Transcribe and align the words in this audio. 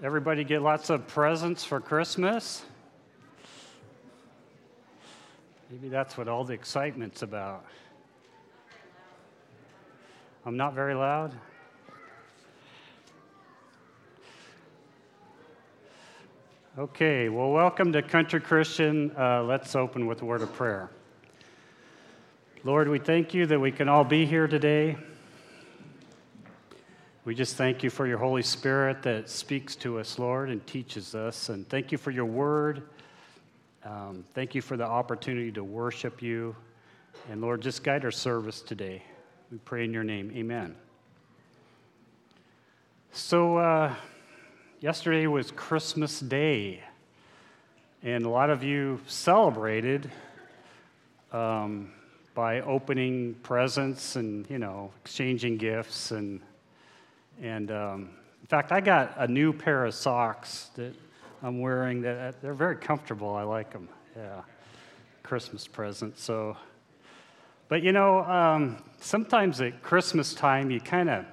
Everybody 0.00 0.44
get 0.44 0.62
lots 0.62 0.90
of 0.90 1.08
presents 1.08 1.64
for 1.64 1.80
Christmas? 1.80 2.62
Maybe 5.68 5.88
that's 5.88 6.16
what 6.16 6.28
all 6.28 6.44
the 6.44 6.54
excitement's 6.54 7.22
about. 7.22 7.64
I'm 10.46 10.56
not 10.56 10.74
very 10.74 10.94
loud? 10.94 11.34
Okay, 16.78 17.28
well, 17.28 17.50
welcome 17.50 17.92
to 17.92 18.00
Country 18.00 18.40
Christian. 18.40 19.10
Uh, 19.18 19.42
let's 19.42 19.74
open 19.74 20.06
with 20.06 20.22
a 20.22 20.24
word 20.24 20.42
of 20.42 20.52
prayer. 20.52 20.90
Lord, 22.62 22.88
we 22.88 23.00
thank 23.00 23.34
you 23.34 23.46
that 23.46 23.58
we 23.58 23.72
can 23.72 23.88
all 23.88 24.04
be 24.04 24.26
here 24.26 24.46
today. 24.46 24.96
We 27.28 27.34
just 27.34 27.56
thank 27.56 27.82
you 27.82 27.90
for 27.90 28.06
your 28.06 28.16
Holy 28.16 28.40
Spirit 28.40 29.02
that 29.02 29.28
speaks 29.28 29.76
to 29.76 29.98
us, 29.98 30.18
Lord, 30.18 30.48
and 30.48 30.66
teaches 30.66 31.14
us. 31.14 31.50
And 31.50 31.68
thank 31.68 31.92
you 31.92 31.98
for 31.98 32.10
your 32.10 32.24
word. 32.24 32.84
Um, 33.84 34.24
thank 34.32 34.54
you 34.54 34.62
for 34.62 34.78
the 34.78 34.86
opportunity 34.86 35.52
to 35.52 35.62
worship 35.62 36.22
you. 36.22 36.56
And 37.30 37.42
Lord, 37.42 37.60
just 37.60 37.84
guide 37.84 38.06
our 38.06 38.10
service 38.10 38.62
today. 38.62 39.02
We 39.52 39.58
pray 39.58 39.84
in 39.84 39.92
your 39.92 40.04
name. 40.04 40.32
Amen. 40.34 40.74
So, 43.12 43.58
uh, 43.58 43.94
yesterday 44.80 45.26
was 45.26 45.50
Christmas 45.50 46.20
Day, 46.20 46.82
and 48.02 48.24
a 48.24 48.30
lot 48.30 48.48
of 48.48 48.62
you 48.62 49.02
celebrated 49.06 50.10
um, 51.32 51.92
by 52.34 52.62
opening 52.62 53.34
presents 53.42 54.16
and, 54.16 54.48
you 54.48 54.58
know, 54.58 54.92
exchanging 55.02 55.58
gifts 55.58 56.10
and 56.10 56.40
and 57.40 57.70
um, 57.70 58.10
in 58.40 58.46
fact, 58.46 58.72
I 58.72 58.80
got 58.80 59.14
a 59.16 59.28
new 59.28 59.52
pair 59.52 59.84
of 59.84 59.94
socks 59.94 60.70
that 60.76 60.94
I'm 61.42 61.60
wearing 61.60 62.02
that 62.02 62.40
they're 62.42 62.54
very 62.54 62.76
comfortable. 62.76 63.34
I 63.34 63.42
like 63.42 63.72
them. 63.72 63.88
Yeah. 64.16 64.42
Christmas 65.22 65.66
present. 65.66 66.18
So, 66.18 66.56
but 67.68 67.82
you 67.82 67.92
know, 67.92 68.24
um, 68.24 68.82
sometimes 68.98 69.60
at 69.60 69.82
Christmas 69.82 70.32
time, 70.32 70.70
you 70.70 70.80
kind 70.80 71.10
of, 71.10 71.26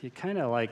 you 0.00 0.10
kind 0.10 0.38
of 0.38 0.50
like, 0.50 0.70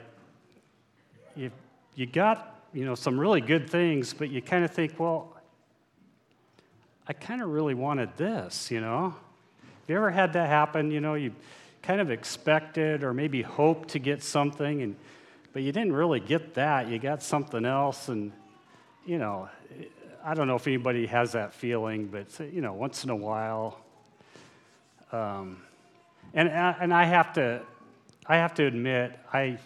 you, 1.36 1.50
you 1.94 2.06
got, 2.06 2.60
you 2.72 2.86
know, 2.86 2.94
some 2.94 3.20
really 3.20 3.42
good 3.42 3.68
things, 3.68 4.14
but 4.14 4.30
you 4.30 4.40
kind 4.40 4.64
of 4.64 4.70
think, 4.70 4.98
well, 4.98 5.36
I 7.06 7.12
kind 7.12 7.42
of 7.42 7.50
really 7.50 7.74
wanted 7.74 8.16
this, 8.16 8.70
you 8.70 8.80
know? 8.80 9.10
Have 9.10 9.88
you 9.88 9.96
ever 9.96 10.10
had 10.10 10.32
that 10.32 10.48
happen? 10.48 10.90
You 10.90 11.00
know, 11.00 11.14
you, 11.14 11.34
kind 11.82 12.00
of 12.00 12.10
expected 12.10 13.02
or 13.02 13.12
maybe 13.12 13.42
hoped 13.42 13.90
to 13.90 13.98
get 13.98 14.22
something, 14.22 14.82
and, 14.82 14.96
but 15.52 15.62
you 15.62 15.72
didn't 15.72 15.92
really 15.92 16.20
get 16.20 16.54
that. 16.54 16.88
You 16.88 16.98
got 16.98 17.22
something 17.22 17.64
else, 17.64 18.08
and, 18.08 18.32
you 19.04 19.18
know, 19.18 19.48
I 20.24 20.34
don't 20.34 20.46
know 20.46 20.54
if 20.54 20.66
anybody 20.66 21.06
has 21.06 21.32
that 21.32 21.52
feeling, 21.52 22.06
but, 22.06 22.38
you 22.52 22.60
know, 22.60 22.72
once 22.72 23.04
in 23.04 23.10
a 23.10 23.16
while. 23.16 23.80
Um, 25.10 25.62
and, 26.32 26.48
and 26.48 26.94
I 26.94 27.04
have 27.04 27.32
to, 27.34 27.60
I 28.26 28.36
have 28.36 28.54
to 28.54 28.64
admit, 28.64 29.18
I, 29.32 29.58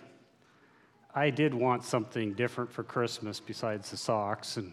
I 1.14 1.30
did 1.30 1.52
want 1.52 1.84
something 1.84 2.32
different 2.32 2.72
for 2.72 2.82
Christmas 2.82 3.38
besides 3.38 3.90
the 3.90 3.96
socks. 3.98 4.56
And 4.56 4.72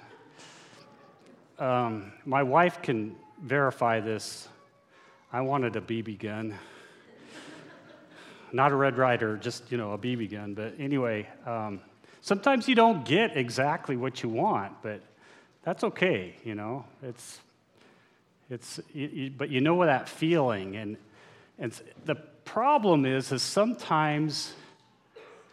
um, 1.59 2.13
my 2.25 2.43
wife 2.43 2.81
can 2.81 3.15
verify 3.41 3.99
this. 3.99 4.47
I 5.31 5.41
wanted 5.41 5.75
a 5.75 5.81
BB 5.81 6.19
gun 6.19 6.57
not 8.53 8.71
a 8.71 8.75
Red 8.75 8.97
Ryder, 8.97 9.37
just, 9.37 9.71
you 9.71 9.77
know, 9.77 9.93
a 9.93 9.97
BB 9.97 10.31
gun. 10.31 10.53
But 10.53 10.75
anyway, 10.79 11.27
um, 11.45 11.81
sometimes 12.21 12.67
you 12.67 12.75
don't 12.75 13.03
get 13.03 13.35
exactly 13.35 13.97
what 13.97 14.21
you 14.21 14.29
want, 14.29 14.73
but 14.81 15.01
that's 15.63 15.83
okay, 15.83 16.35
you 16.43 16.53
know. 16.53 16.85
It's, 17.01 17.39
it's, 18.49 18.79
you, 18.93 19.07
you, 19.07 19.31
but 19.31 19.49
you 19.49 19.59
know 19.59 19.83
that 19.83 20.07
feeling. 20.07 20.75
And, 20.75 20.97
and 21.57 21.73
the 22.05 22.15
problem 22.15 23.05
is, 23.05 23.31
is 23.31 23.41
sometimes 23.41 24.53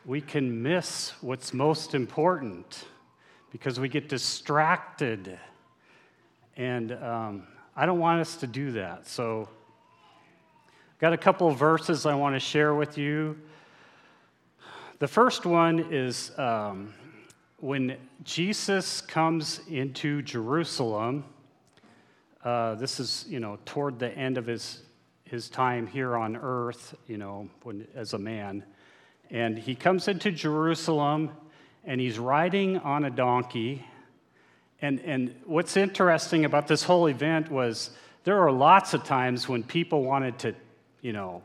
we 0.05 0.21
can 0.21 0.63
miss 0.63 1.13
what's 1.23 1.55
most 1.55 1.95
important 1.95 2.85
because 3.51 3.81
we 3.81 3.89
get 3.89 4.09
distracted. 4.09 5.39
And 6.57 6.93
um, 6.93 7.47
I 7.75 7.87
don't 7.87 7.99
want 7.99 8.21
us 8.21 8.37
to 8.37 8.47
do 8.47 8.73
that. 8.73 9.07
So 9.07 9.49
Got 11.01 11.15
a 11.15 11.17
couple 11.17 11.49
of 11.49 11.57
verses 11.57 12.05
I 12.05 12.15
want 12.15 12.37
to 12.37 12.39
share 12.41 12.75
with 12.75 12.99
you. 12.99 13.39
The 14.99 15.09
first 15.09 15.47
one 15.47 15.79
is 15.91 16.31
um, 16.39 16.93
when 17.57 17.97
Jesus 18.23 19.01
comes 19.01 19.63
into 19.71 20.21
Jerusalem. 20.21 21.25
Uh, 22.45 22.75
this 22.75 23.01
is, 23.01 23.25
you 23.31 23.41
know, 23.41 23.59
toward 23.65 23.99
the 23.99 24.11
end 24.11 24.37
of 24.37 24.45
his, 24.45 24.83
his 25.25 25.49
time 25.49 25.87
here 25.87 26.19
on 26.19 26.37
earth, 26.37 26.95
you 27.07 27.17
know, 27.17 27.49
when, 27.63 27.87
as 27.95 28.13
a 28.13 28.19
man. 28.19 28.63
And 29.31 29.57
he 29.57 29.75
comes 29.75 30.07
into 30.07 30.31
Jerusalem 30.31 31.31
and 31.83 31.99
he's 31.99 32.19
riding 32.19 32.77
on 32.77 33.07
a 33.07 33.11
donkey. 33.11 33.87
And, 34.83 35.01
and 35.01 35.35
what's 35.47 35.79
interesting 35.79 36.45
about 36.45 36.69
this 36.69 36.83
whole 36.83 37.07
event 37.07 37.51
was 37.51 37.89
there 38.25 38.39
are 38.43 38.53
lots 38.53 38.93
of 38.93 39.03
times 39.03 39.49
when 39.49 39.63
people 39.63 40.05
wanted 40.05 40.39
to 40.41 40.55
you 41.03 41.13
know, 41.13 41.43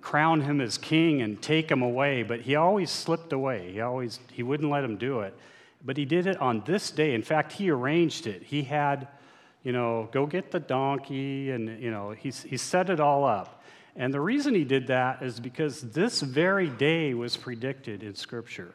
crown 0.00 0.42
him 0.42 0.60
as 0.60 0.76
king 0.76 1.22
and 1.22 1.40
take 1.40 1.70
him 1.70 1.82
away, 1.82 2.22
but 2.22 2.40
he 2.40 2.56
always 2.56 2.90
slipped 2.90 3.32
away. 3.32 3.72
He 3.72 3.80
always 3.80 4.20
he 4.32 4.42
wouldn't 4.42 4.70
let 4.70 4.84
him 4.84 4.96
do 4.96 5.20
it. 5.20 5.34
But 5.84 5.96
he 5.96 6.04
did 6.04 6.26
it 6.26 6.38
on 6.38 6.62
this 6.66 6.90
day. 6.90 7.14
In 7.14 7.22
fact, 7.22 7.52
he 7.52 7.70
arranged 7.70 8.26
it. 8.26 8.42
He 8.42 8.62
had, 8.62 9.08
you 9.62 9.72
know, 9.72 10.08
go 10.12 10.26
get 10.26 10.50
the 10.50 10.60
donkey 10.60 11.50
and 11.50 11.82
you 11.82 11.90
know, 11.90 12.10
he 12.10 12.30
he 12.30 12.56
set 12.56 12.90
it 12.90 13.00
all 13.00 13.24
up. 13.24 13.62
And 13.96 14.12
the 14.12 14.20
reason 14.20 14.54
he 14.54 14.64
did 14.64 14.88
that 14.88 15.22
is 15.22 15.38
because 15.38 15.80
this 15.80 16.20
very 16.20 16.68
day 16.68 17.14
was 17.14 17.36
predicted 17.36 18.02
in 18.02 18.14
Scripture. 18.14 18.74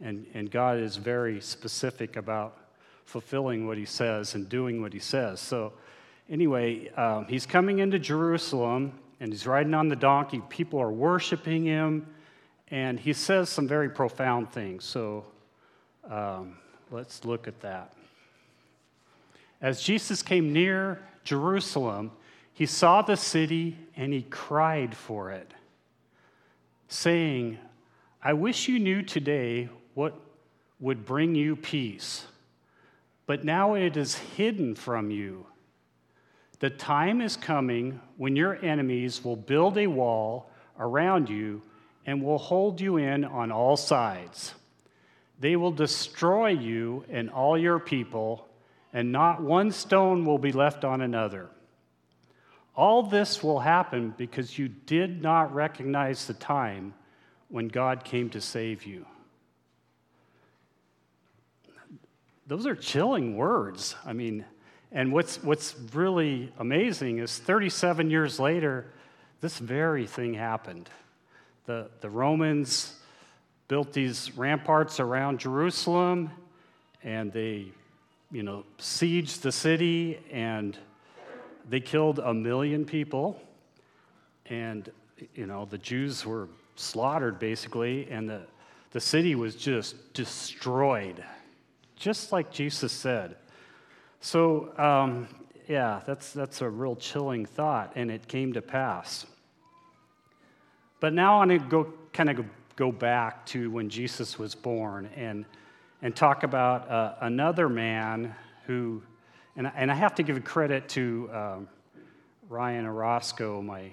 And, 0.00 0.26
and 0.34 0.50
God 0.50 0.78
is 0.78 0.96
very 0.96 1.40
specific 1.40 2.16
about 2.16 2.56
fulfilling 3.04 3.66
what 3.66 3.78
he 3.78 3.86
says 3.86 4.34
and 4.34 4.48
doing 4.48 4.82
what 4.82 4.92
he 4.92 4.98
says. 4.98 5.40
So 5.40 5.72
anyway, 6.28 6.88
um, 6.90 7.26
he's 7.26 7.46
coming 7.46 7.78
into 7.78 7.98
Jerusalem 7.98 8.92
and 9.20 9.32
he's 9.32 9.46
riding 9.46 9.74
on 9.74 9.88
the 9.88 9.96
donkey. 9.96 10.42
People 10.48 10.80
are 10.80 10.92
worshiping 10.92 11.64
him, 11.64 12.06
and 12.70 13.00
he 13.00 13.12
says 13.12 13.48
some 13.48 13.66
very 13.66 13.88
profound 13.88 14.52
things. 14.52 14.84
So 14.84 15.24
um, 16.08 16.56
let's 16.90 17.24
look 17.24 17.48
at 17.48 17.60
that. 17.60 17.94
As 19.60 19.82
Jesus 19.82 20.22
came 20.22 20.52
near 20.52 21.00
Jerusalem, 21.24 22.12
he 22.52 22.66
saw 22.66 23.02
the 23.02 23.16
city 23.16 23.76
and 23.96 24.12
he 24.12 24.22
cried 24.22 24.96
for 24.96 25.32
it, 25.32 25.52
saying, 26.86 27.58
I 28.22 28.32
wish 28.34 28.68
you 28.68 28.78
knew 28.78 29.02
today 29.02 29.68
what 29.94 30.14
would 30.78 31.04
bring 31.04 31.34
you 31.34 31.56
peace, 31.56 32.24
but 33.26 33.44
now 33.44 33.74
it 33.74 33.96
is 33.96 34.14
hidden 34.14 34.76
from 34.76 35.10
you. 35.10 35.46
The 36.60 36.70
time 36.70 37.20
is 37.20 37.36
coming 37.36 38.00
when 38.16 38.34
your 38.34 38.62
enemies 38.64 39.24
will 39.24 39.36
build 39.36 39.78
a 39.78 39.86
wall 39.86 40.50
around 40.78 41.28
you 41.28 41.62
and 42.04 42.22
will 42.22 42.38
hold 42.38 42.80
you 42.80 42.96
in 42.96 43.24
on 43.24 43.52
all 43.52 43.76
sides. 43.76 44.54
They 45.38 45.54
will 45.54 45.70
destroy 45.70 46.48
you 46.48 47.04
and 47.10 47.30
all 47.30 47.56
your 47.56 47.78
people, 47.78 48.48
and 48.92 49.12
not 49.12 49.40
one 49.40 49.70
stone 49.70 50.24
will 50.24 50.38
be 50.38 50.50
left 50.50 50.84
on 50.84 51.00
another. 51.00 51.48
All 52.74 53.02
this 53.02 53.42
will 53.42 53.60
happen 53.60 54.14
because 54.16 54.58
you 54.58 54.68
did 54.68 55.22
not 55.22 55.54
recognize 55.54 56.26
the 56.26 56.34
time 56.34 56.94
when 57.48 57.68
God 57.68 58.04
came 58.04 58.30
to 58.30 58.40
save 58.40 58.84
you. 58.84 59.06
Those 62.46 62.66
are 62.66 62.74
chilling 62.74 63.36
words. 63.36 63.94
I 64.06 64.12
mean, 64.12 64.44
and 64.90 65.12
what's, 65.12 65.42
what's 65.42 65.74
really 65.92 66.50
amazing 66.58 67.18
is 67.18 67.36
37 67.38 68.10
years 68.10 68.40
later, 68.40 68.86
this 69.40 69.58
very 69.58 70.06
thing 70.06 70.34
happened. 70.34 70.88
The, 71.66 71.88
the 72.00 72.08
Romans 72.08 72.98
built 73.68 73.92
these 73.92 74.34
ramparts 74.36 74.98
around 74.98 75.40
Jerusalem, 75.40 76.30
and 77.04 77.30
they, 77.30 77.66
you 78.32 78.42
know, 78.42 78.64
sieged 78.78 79.42
the 79.42 79.52
city, 79.52 80.20
and 80.32 80.76
they 81.68 81.80
killed 81.80 82.18
a 82.18 82.32
million 82.32 82.86
people. 82.86 83.38
And, 84.46 84.90
you 85.34 85.46
know, 85.46 85.66
the 85.66 85.76
Jews 85.76 86.24
were 86.24 86.48
slaughtered 86.76 87.38
basically, 87.38 88.08
and 88.10 88.28
the, 88.28 88.40
the 88.92 89.00
city 89.00 89.34
was 89.34 89.54
just 89.54 90.14
destroyed, 90.14 91.22
just 91.96 92.32
like 92.32 92.50
Jesus 92.50 92.90
said. 92.90 93.36
So, 94.20 94.76
um, 94.78 95.28
yeah, 95.68 96.00
that's, 96.06 96.32
that's 96.32 96.60
a 96.60 96.68
real 96.68 96.96
chilling 96.96 97.46
thought, 97.46 97.92
and 97.94 98.10
it 98.10 98.26
came 98.26 98.52
to 98.54 98.62
pass. 98.62 99.26
But 100.98 101.12
now 101.12 101.34
I 101.34 101.46
want 101.46 101.50
to 101.50 101.58
go 101.58 101.92
kind 102.12 102.30
of 102.30 102.44
go, 102.74 102.90
back 102.90 103.44
to 103.46 103.70
when 103.70 103.88
Jesus 103.88 104.38
was 104.38 104.54
born 104.54 105.08
and, 105.16 105.44
and 106.00 106.14
talk 106.14 106.42
about 106.42 106.88
uh, 106.88 107.14
another 107.20 107.68
man 107.68 108.34
who, 108.66 109.02
and, 109.56 109.70
and 109.76 109.90
I 109.90 109.94
have 109.94 110.14
to 110.16 110.22
give 110.22 110.42
credit 110.44 110.88
to 110.90 111.30
um, 111.32 111.68
Ryan 112.48 112.86
Orozco, 112.86 113.60
my 113.62 113.90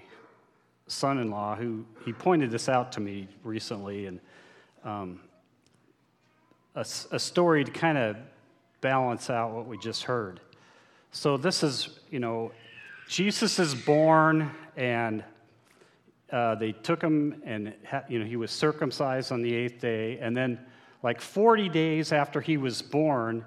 son 0.88 1.20
in 1.20 1.30
law, 1.30 1.56
who 1.56 1.84
he 2.06 2.14
pointed 2.14 2.52
this 2.52 2.70
out 2.70 2.92
to 2.94 3.00
me 3.00 3.28
recently. 3.44 4.06
And 4.06 4.20
um, 4.84 5.20
a, 6.76 6.86
a 7.12 7.20
story 7.20 7.64
to 7.64 7.72
kind 7.72 7.98
of 7.98 8.18
balance 8.86 9.32
out 9.32 9.52
what 9.52 9.66
we 9.66 9.80
just 9.80 10.04
heard. 10.04 10.40
So 11.12 11.38
this 11.38 11.64
is, 11.64 11.90
you 12.12 12.20
know, 12.20 12.52
Jesus 13.08 13.58
is 13.58 13.74
born, 13.74 14.52
and 14.78 15.24
uh, 16.32 16.54
they 16.54 16.72
took 16.72 17.02
him, 17.02 17.42
and 17.46 17.74
you 18.08 18.20
know 18.20 18.26
he 18.26 18.36
was 18.36 18.52
circumcised 18.52 19.32
on 19.32 19.42
the 19.42 19.52
eighth 19.52 19.82
day, 19.82 20.20
and 20.20 20.38
then 20.38 20.60
like 21.02 21.20
40 21.20 21.68
days 21.70 22.12
after 22.12 22.42
he 22.42 22.58
was 22.58 22.84
born, 22.84 23.44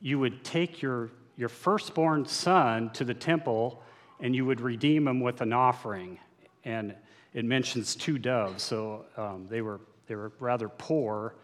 you 0.00 0.20
would 0.20 0.44
take 0.44 0.80
your 0.80 1.10
your 1.36 1.48
firstborn 1.48 2.24
son 2.24 2.90
to 2.90 3.04
the 3.04 3.14
temple, 3.14 3.82
and 4.20 4.36
you 4.36 4.46
would 4.46 4.60
redeem 4.60 5.08
him 5.08 5.18
with 5.18 5.40
an 5.40 5.52
offering, 5.52 6.16
and 6.64 6.94
it 7.34 7.44
mentions 7.44 7.96
two 7.96 8.18
doves, 8.18 8.62
so 8.62 9.04
um, 9.16 9.48
they 9.50 9.62
were 9.62 9.80
they 10.06 10.14
were 10.14 10.30
rather 10.38 10.68
poor, 10.68 11.34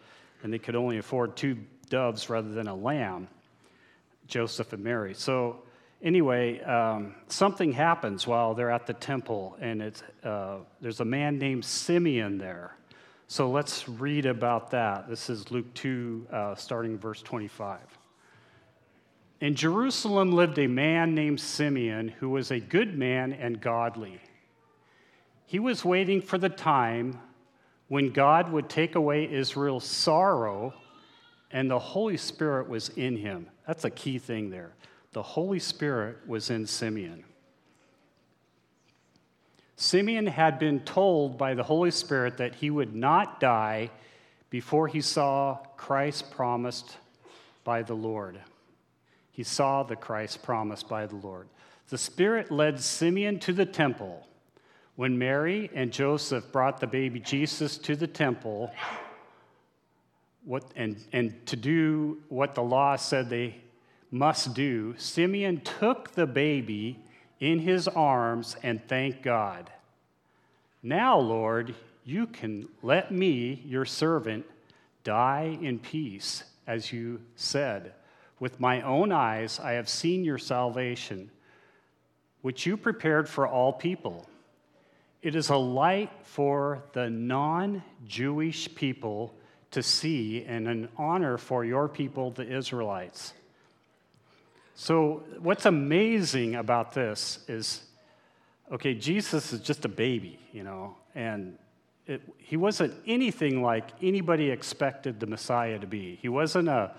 and 0.43 0.53
they 0.53 0.59
could 0.59 0.77
only 0.77 0.97
afford 0.97 1.35
two 1.35 1.57
doves 1.89 2.29
rather 2.29 2.53
than 2.53 2.69
a 2.69 2.75
lamb. 2.75 3.27
Joseph 4.27 4.73
and 4.73 4.83
Mary. 4.83 5.13
So, 5.13 5.63
anyway, 6.01 6.61
um, 6.61 7.15
something 7.27 7.71
happens 7.71 8.25
while 8.25 8.53
they're 8.53 8.71
at 8.71 8.87
the 8.87 8.93
temple, 8.93 9.57
and 9.59 9.81
it's, 9.81 10.03
uh, 10.23 10.57
there's 10.81 10.99
a 10.99 11.05
man 11.05 11.37
named 11.37 11.65
Simeon 11.65 12.37
there. 12.37 12.75
So, 13.27 13.49
let's 13.49 13.87
read 13.87 14.25
about 14.25 14.71
that. 14.71 15.09
This 15.09 15.29
is 15.29 15.51
Luke 15.51 15.73
2, 15.73 16.27
uh, 16.31 16.55
starting 16.55 16.97
verse 16.97 17.21
25. 17.21 17.79
In 19.41 19.55
Jerusalem 19.55 20.31
lived 20.31 20.57
a 20.57 20.67
man 20.67 21.13
named 21.15 21.41
Simeon 21.41 22.07
who 22.07 22.29
was 22.29 22.49
a 22.49 22.61
good 22.61 22.97
man 22.97 23.33
and 23.33 23.59
godly. 23.59 24.21
He 25.45 25.59
was 25.59 25.83
waiting 25.83 26.21
for 26.21 26.37
the 26.37 26.49
time 26.49 27.19
when 27.89 28.11
God 28.11 28.51
would 28.51 28.69
take 28.69 28.95
away 28.95 29.29
Israel's 29.29 29.83
sorrow 29.83 30.73
and 31.53 31.69
the 31.69 31.79
Holy 31.79 32.17
Spirit 32.17 32.67
was 32.67 32.89
in 32.89 33.15
him. 33.15 33.47
That's 33.65 33.85
a 33.85 33.89
key 33.89 34.17
thing 34.17 34.49
there. 34.49 34.73
The 35.13 35.21
Holy 35.21 35.59
Spirit 35.59 36.17
was 36.27 36.49
in 36.49 36.65
Simeon. 36.65 37.23
Simeon 39.75 40.25
had 40.25 40.57
been 40.57 40.79
told 40.79 41.37
by 41.37 41.53
the 41.53 41.63
Holy 41.63 41.91
Spirit 41.91 42.37
that 42.37 42.55
he 42.55 42.69
would 42.69 42.95
not 42.95 43.39
die 43.39 43.91
before 44.49 44.87
he 44.87 45.01
saw 45.01 45.59
Christ 45.77 46.31
promised 46.31 46.97
by 47.63 47.83
the 47.83 47.93
Lord. 47.93 48.39
He 49.31 49.43
saw 49.43 49.83
the 49.83 49.95
Christ 49.95 50.41
promised 50.43 50.89
by 50.89 51.05
the 51.05 51.15
Lord. 51.15 51.47
The 51.89 51.97
Spirit 51.97 52.51
led 52.51 52.79
Simeon 52.79 53.39
to 53.39 53.53
the 53.53 53.65
temple. 53.65 54.27
When 54.95 55.17
Mary 55.17 55.69
and 55.73 55.91
Joseph 55.91 56.51
brought 56.51 56.79
the 56.79 56.87
baby 56.87 57.19
Jesus 57.19 57.77
to 57.79 57.95
the 57.95 58.07
temple, 58.07 58.71
what, 60.45 60.65
and, 60.75 60.97
and 61.11 61.45
to 61.47 61.55
do 61.55 62.19
what 62.29 62.55
the 62.55 62.63
law 62.63 62.95
said 62.95 63.29
they 63.29 63.55
must 64.11 64.53
do, 64.53 64.93
Simeon 64.97 65.61
took 65.61 66.11
the 66.11 66.27
baby 66.27 66.99
in 67.39 67.59
his 67.59 67.87
arms 67.87 68.55
and 68.63 68.85
thanked 68.87 69.23
God. 69.23 69.71
Now, 70.81 71.17
Lord, 71.17 71.75
you 72.05 72.27
can 72.27 72.67
let 72.81 73.11
me, 73.11 73.61
your 73.65 73.85
servant, 73.85 74.45
die 75.03 75.57
in 75.61 75.79
peace, 75.79 76.43
as 76.67 76.91
you 76.91 77.21
said. 77.35 77.93
With 78.39 78.59
my 78.59 78.81
own 78.81 79.11
eyes, 79.11 79.59
I 79.59 79.73
have 79.73 79.87
seen 79.87 80.25
your 80.25 80.37
salvation, 80.37 81.31
which 82.41 82.65
you 82.65 82.75
prepared 82.75 83.29
for 83.29 83.47
all 83.47 83.71
people. 83.71 84.27
It 85.21 85.35
is 85.35 85.49
a 85.49 85.55
light 85.55 86.11
for 86.23 86.83
the 86.91 87.09
non 87.09 87.81
Jewish 88.05 88.73
people 88.75 89.33
to 89.73 89.83
see 89.83 90.43
and 90.45 90.67
an 90.67 90.89
honor 90.97 91.37
for 91.37 91.65
your 91.65 91.87
people, 91.87 92.31
the 92.31 92.47
Israelites. 92.47 93.33
So, 94.75 95.23
what's 95.39 95.65
amazing 95.65 96.55
about 96.55 96.93
this 96.93 97.39
is 97.47 97.83
okay, 98.71 98.93
Jesus 98.93 99.53
is 99.53 99.59
just 99.59 99.85
a 99.85 99.89
baby, 99.89 100.39
you 100.51 100.63
know, 100.63 100.95
and 101.13 101.57
it, 102.07 102.21
he 102.37 102.57
wasn't 102.57 102.93
anything 103.05 103.61
like 103.61 103.85
anybody 104.01 104.49
expected 104.49 105.19
the 105.19 105.27
Messiah 105.27 105.79
to 105.79 105.87
be. 105.87 106.17
He 106.21 106.29
wasn't 106.29 106.69
a 106.69 106.91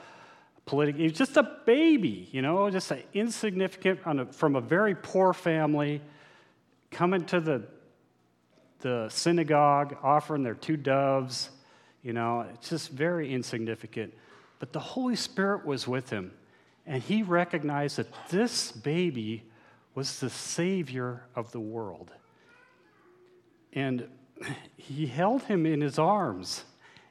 political, 0.67 1.00
he 1.00 1.09
was 1.09 1.19
just 1.19 1.37
a 1.37 1.59
baby, 1.67 2.29
you 2.32 2.43
know, 2.43 2.70
just 2.70 2.91
an 2.91 3.03
insignificant, 3.12 4.00
a, 4.06 4.27
from 4.27 4.56
a 4.56 4.61
very 4.61 4.94
poor 4.94 5.32
family, 5.32 6.00
coming 6.91 7.25
to 7.27 7.41
the, 7.41 7.62
the 8.81 9.09
synagogue, 9.09 9.97
offering 10.03 10.43
their 10.43 10.55
two 10.55 10.77
doves, 10.77 11.50
you 12.05 12.12
know, 12.12 12.47
it's 12.53 12.69
just 12.69 12.91
very 12.91 13.33
insignificant. 13.33 14.15
But 14.61 14.73
the 14.73 14.79
Holy 14.79 15.17
Spirit 15.17 15.67
was 15.67 15.89
with 15.89 16.11
him, 16.11 16.33
and 16.87 17.03
he 17.03 17.23
recognized 17.23 17.97
that 17.97 18.29
this 18.29 18.71
baby 18.71 19.43
was 19.95 20.21
the 20.21 20.31
Savior 20.31 21.25
of 21.35 21.51
the 21.51 21.61
world. 21.61 22.12
And 23.73 24.06
he 24.77 25.06
held 25.06 25.43
him 25.45 25.67
in 25.67 25.81
his 25.81 25.99
arms. 25.99 26.65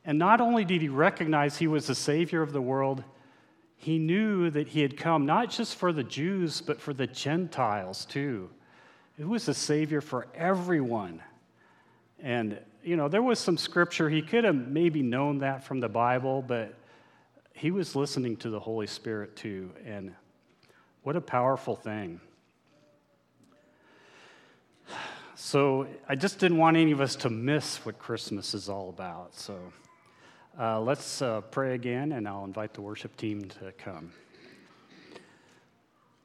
And 0.05 0.19
not 0.19 0.41
only 0.41 0.63
did 0.63 0.81
he 0.81 0.89
recognize 0.89 1.57
he 1.57 1.67
was 1.67 1.87
the 1.87 1.95
Savior 1.95 2.41
of 2.41 2.53
the 2.53 2.61
world, 2.61 3.03
he 3.77 3.97
knew 3.97 4.49
that 4.49 4.69
he 4.69 4.81
had 4.81 4.95
come 4.95 5.25
not 5.25 5.49
just 5.49 5.75
for 5.75 5.91
the 5.91 6.03
Jews, 6.03 6.61
but 6.61 6.79
for 6.79 6.93
the 6.93 7.07
Gentiles 7.07 8.05
too. 8.05 8.49
It 9.17 9.27
was 9.27 9.47
a 9.47 9.53
Savior 9.53 10.01
for 10.01 10.27
everyone. 10.35 11.21
And, 12.19 12.59
you 12.83 12.95
know, 12.95 13.07
there 13.07 13.21
was 13.21 13.39
some 13.39 13.57
scripture, 13.57 14.09
he 14.09 14.21
could 14.21 14.43
have 14.43 14.55
maybe 14.55 15.01
known 15.01 15.39
that 15.39 15.63
from 15.63 15.79
the 15.79 15.89
Bible, 15.89 16.41
but 16.41 16.73
he 17.53 17.71
was 17.71 17.95
listening 17.95 18.35
to 18.37 18.49
the 18.49 18.59
Holy 18.59 18.87
Spirit 18.87 19.35
too. 19.35 19.71
And 19.85 20.13
what 21.03 21.15
a 21.15 21.21
powerful 21.21 21.75
thing. 21.75 22.19
So 25.35 25.87
I 26.07 26.15
just 26.15 26.39
didn't 26.39 26.57
want 26.57 26.77
any 26.77 26.91
of 26.91 27.01
us 27.01 27.15
to 27.17 27.29
miss 27.29 27.77
what 27.85 27.99
Christmas 27.99 28.53
is 28.53 28.69
all 28.69 28.89
about. 28.89 29.35
So 29.35 29.59
uh, 30.59 30.79
let's 30.81 31.21
uh, 31.21 31.41
pray 31.41 31.75
again, 31.75 32.11
and 32.11 32.27
I'll 32.27 32.45
invite 32.45 32.73
the 32.73 32.81
worship 32.81 33.15
team 33.17 33.45
to 33.61 33.71
come. 33.77 34.11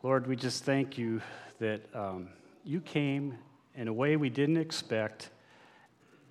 Lord, 0.02 0.26
we 0.26 0.36
just 0.36 0.64
thank 0.64 0.96
you 0.96 1.20
that 1.58 1.80
um, 1.94 2.28
you 2.64 2.80
came 2.80 3.36
in 3.74 3.88
a 3.88 3.92
way 3.92 4.16
we 4.16 4.30
didn't 4.30 4.58
expect, 4.58 5.30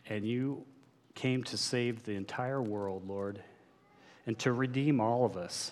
and 0.09 0.25
you 0.25 0.65
came 1.15 1.43
to 1.43 1.57
save 1.57 2.03
the 2.03 2.13
entire 2.13 2.61
world, 2.61 3.07
Lord, 3.07 3.41
and 4.25 4.37
to 4.39 4.51
redeem 4.51 4.99
all 4.99 5.25
of 5.25 5.35
us. 5.35 5.71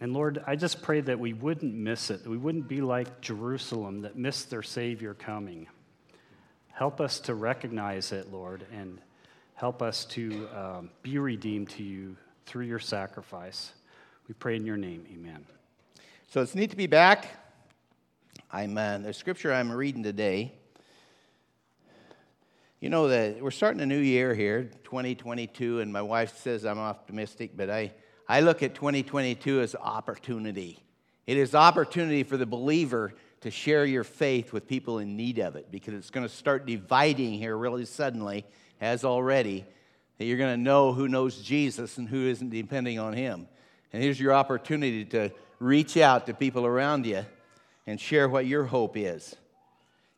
And 0.00 0.12
Lord, 0.12 0.42
I 0.46 0.56
just 0.56 0.82
pray 0.82 1.00
that 1.00 1.18
we 1.18 1.32
wouldn't 1.32 1.74
miss 1.74 2.10
it, 2.10 2.26
we 2.26 2.36
wouldn't 2.36 2.68
be 2.68 2.80
like 2.80 3.20
Jerusalem 3.20 4.02
that 4.02 4.16
missed 4.16 4.50
their 4.50 4.62
Savior 4.62 5.14
coming. 5.14 5.66
Help 6.68 7.00
us 7.00 7.20
to 7.20 7.34
recognize 7.34 8.12
it, 8.12 8.32
Lord, 8.32 8.66
and 8.72 9.00
help 9.54 9.80
us 9.80 10.04
to 10.06 10.48
um, 10.54 10.90
be 11.02 11.18
redeemed 11.18 11.70
to 11.70 11.82
you 11.82 12.16
through 12.46 12.64
your 12.64 12.80
sacrifice. 12.80 13.72
We 14.28 14.34
pray 14.34 14.56
in 14.56 14.66
your 14.66 14.76
name. 14.76 15.06
Amen. 15.12 15.46
So 16.28 16.42
it's 16.42 16.54
neat 16.54 16.70
to 16.70 16.76
be 16.76 16.88
back. 16.88 17.28
I'm 18.50 18.76
uh, 18.76 18.98
the 18.98 19.12
scripture 19.12 19.52
I'm 19.52 19.70
reading 19.70 20.02
today. 20.02 20.52
You 22.84 22.90
know 22.90 23.08
that 23.08 23.40
we're 23.40 23.50
starting 23.50 23.80
a 23.80 23.86
new 23.86 23.96
year 23.98 24.34
here, 24.34 24.64
2022, 24.84 25.80
and 25.80 25.90
my 25.90 26.02
wife 26.02 26.36
says 26.36 26.66
I'm 26.66 26.78
optimistic, 26.78 27.52
but 27.56 27.70
I, 27.70 27.94
I 28.28 28.40
look 28.40 28.62
at 28.62 28.74
2022 28.74 29.62
as 29.62 29.74
opportunity. 29.74 30.78
It 31.26 31.38
is 31.38 31.54
opportunity 31.54 32.24
for 32.24 32.36
the 32.36 32.44
believer 32.44 33.14
to 33.40 33.50
share 33.50 33.86
your 33.86 34.04
faith 34.04 34.52
with 34.52 34.68
people 34.68 34.98
in 34.98 35.16
need 35.16 35.38
of 35.38 35.56
it 35.56 35.70
because 35.70 35.94
it's 35.94 36.10
going 36.10 36.28
to 36.28 36.34
start 36.34 36.66
dividing 36.66 37.32
here 37.32 37.56
really 37.56 37.86
suddenly, 37.86 38.44
as 38.82 39.02
already, 39.02 39.64
that 40.18 40.26
you're 40.26 40.36
going 40.36 40.54
to 40.54 40.62
know 40.62 40.92
who 40.92 41.08
knows 41.08 41.40
Jesus 41.40 41.96
and 41.96 42.06
who 42.06 42.26
isn't 42.26 42.50
depending 42.50 42.98
on 42.98 43.14
him. 43.14 43.48
And 43.94 44.02
here's 44.02 44.20
your 44.20 44.34
opportunity 44.34 45.06
to 45.06 45.30
reach 45.58 45.96
out 45.96 46.26
to 46.26 46.34
people 46.34 46.66
around 46.66 47.06
you 47.06 47.24
and 47.86 47.98
share 47.98 48.28
what 48.28 48.44
your 48.44 48.64
hope 48.64 48.98
is. 48.98 49.36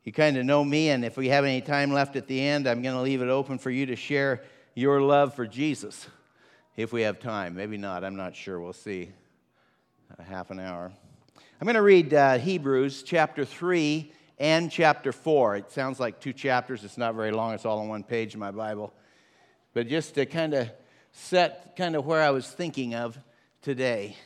You 0.07 0.13
kind 0.13 0.37
of 0.37 0.45
know 0.45 0.65
me, 0.65 0.91
and 0.91 1.05
if 1.05 1.17
we 1.17 1.31
have 1.31 1.45
any 1.45 1.61
time 1.61 1.93
left 1.93 2.15
at 2.15 2.29
the 2.29 2.41
end, 2.41 2.69
I'm 2.69 2.81
going 2.81 2.95
to 2.95 3.01
leave 3.01 3.23
it 3.23 3.29
open 3.29 3.59
for 3.59 3.73
you 3.73 3.87
to 3.87 3.97
share 3.97 4.45
your 4.77 5.01
love 5.01 5.35
for 5.35 5.49
Jesus 5.49 6.07
if 6.77 6.93
we 6.93 7.03
have 7.03 7.19
time. 7.19 7.57
Maybe 7.57 7.77
not, 7.77 8.05
I'm 8.05 8.15
not 8.15 8.37
sure. 8.37 8.61
We'll 8.61 8.73
see. 8.73 9.11
A 10.17 10.23
half 10.23 10.53
an 10.53 10.61
hour. 10.61 10.93
I'm 11.61 11.65
going 11.65 11.75
to 11.75 11.83
read 11.83 12.15
uh, 12.15 12.39
Hebrews 12.39 13.03
chapter 13.03 13.45
3 13.45 14.13
and 14.39 14.71
chapter 14.71 15.11
4. 15.11 15.57
It 15.57 15.73
sounds 15.73 15.99
like 15.99 16.21
two 16.21 16.33
chapters. 16.33 16.85
It's 16.85 16.97
not 16.97 17.17
very 17.17 17.33
long, 17.33 17.55
it's 17.55 17.67
all 17.67 17.81
on 17.81 17.89
one 17.89 18.05
page 18.05 18.33
in 18.33 18.39
my 18.39 18.53
Bible. 18.53 18.95
but 19.75 19.89
just 19.89 20.15
to 20.15 20.25
kind 20.25 20.55
of 20.55 20.71
set 21.11 21.75
kind 21.75 21.97
of 21.97 22.07
where 22.07 22.23
I 22.23 22.31
was 22.31 22.49
thinking 22.49 22.95
of 22.95 23.19
today. 23.61 24.17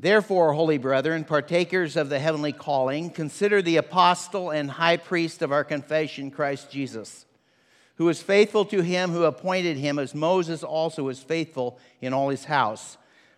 Therefore, 0.00 0.54
holy 0.54 0.78
brethren, 0.78 1.24
partakers 1.24 1.94
of 1.94 2.08
the 2.08 2.18
heavenly 2.18 2.52
calling, 2.52 3.10
consider 3.10 3.60
the 3.60 3.76
apostle 3.76 4.48
and 4.48 4.70
high 4.70 4.96
priest 4.96 5.42
of 5.42 5.52
our 5.52 5.62
confession, 5.62 6.30
Christ 6.30 6.70
Jesus, 6.70 7.26
who 7.96 8.06
was 8.06 8.22
faithful 8.22 8.64
to 8.64 8.80
him 8.80 9.10
who 9.10 9.24
appointed 9.24 9.76
him, 9.76 9.98
as 9.98 10.14
Moses 10.14 10.62
also 10.62 11.02
was 11.02 11.22
faithful 11.22 11.78
in 12.00 12.14
all 12.14 12.30
his 12.30 12.46
house. 12.46 12.96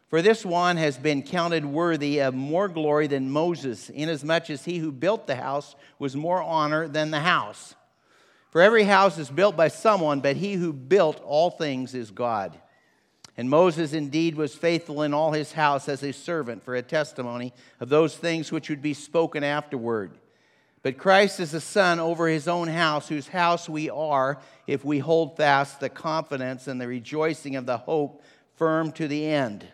For 0.08 0.22
this 0.22 0.46
one 0.46 0.76
has 0.76 0.96
been 0.96 1.24
counted 1.24 1.64
worthy 1.64 2.20
of 2.20 2.32
more 2.32 2.68
glory 2.68 3.08
than 3.08 3.32
Moses, 3.32 3.90
inasmuch 3.90 4.48
as 4.48 4.64
he 4.64 4.78
who 4.78 4.92
built 4.92 5.26
the 5.26 5.34
house 5.34 5.74
was 5.98 6.14
more 6.14 6.40
honor 6.40 6.86
than 6.86 7.10
the 7.10 7.20
house. 7.20 7.74
For 8.50 8.60
every 8.60 8.84
house 8.84 9.18
is 9.18 9.30
built 9.30 9.56
by 9.56 9.66
someone, 9.66 10.20
but 10.20 10.36
he 10.36 10.52
who 10.52 10.72
built 10.72 11.20
all 11.24 11.50
things 11.50 11.92
is 11.92 12.12
God. 12.12 12.56
And 13.36 13.48
Moses 13.48 13.92
indeed 13.92 14.34
was 14.36 14.54
faithful 14.54 15.02
in 15.02 15.14
all 15.14 15.32
his 15.32 15.52
house 15.52 15.88
as 15.88 16.02
a 16.02 16.12
servant 16.12 16.62
for 16.62 16.74
a 16.74 16.82
testimony 16.82 17.54
of 17.80 17.88
those 17.88 18.16
things 18.16 18.52
which 18.52 18.68
would 18.68 18.82
be 18.82 18.94
spoken 18.94 19.42
afterward. 19.42 20.12
But 20.82 20.98
Christ 20.98 21.40
is 21.40 21.52
the 21.52 21.60
Son 21.60 22.00
over 22.00 22.28
his 22.28 22.48
own 22.48 22.68
house, 22.68 23.08
whose 23.08 23.28
house 23.28 23.68
we 23.68 23.88
are 23.88 24.38
if 24.66 24.84
we 24.84 24.98
hold 24.98 25.36
fast 25.36 25.80
the 25.80 25.88
confidence 25.88 26.66
and 26.66 26.80
the 26.80 26.88
rejoicing 26.88 27.56
of 27.56 27.66
the 27.66 27.78
hope 27.78 28.22
firm 28.56 28.92
to 28.92 29.08
the 29.08 29.26
end. 29.26 29.66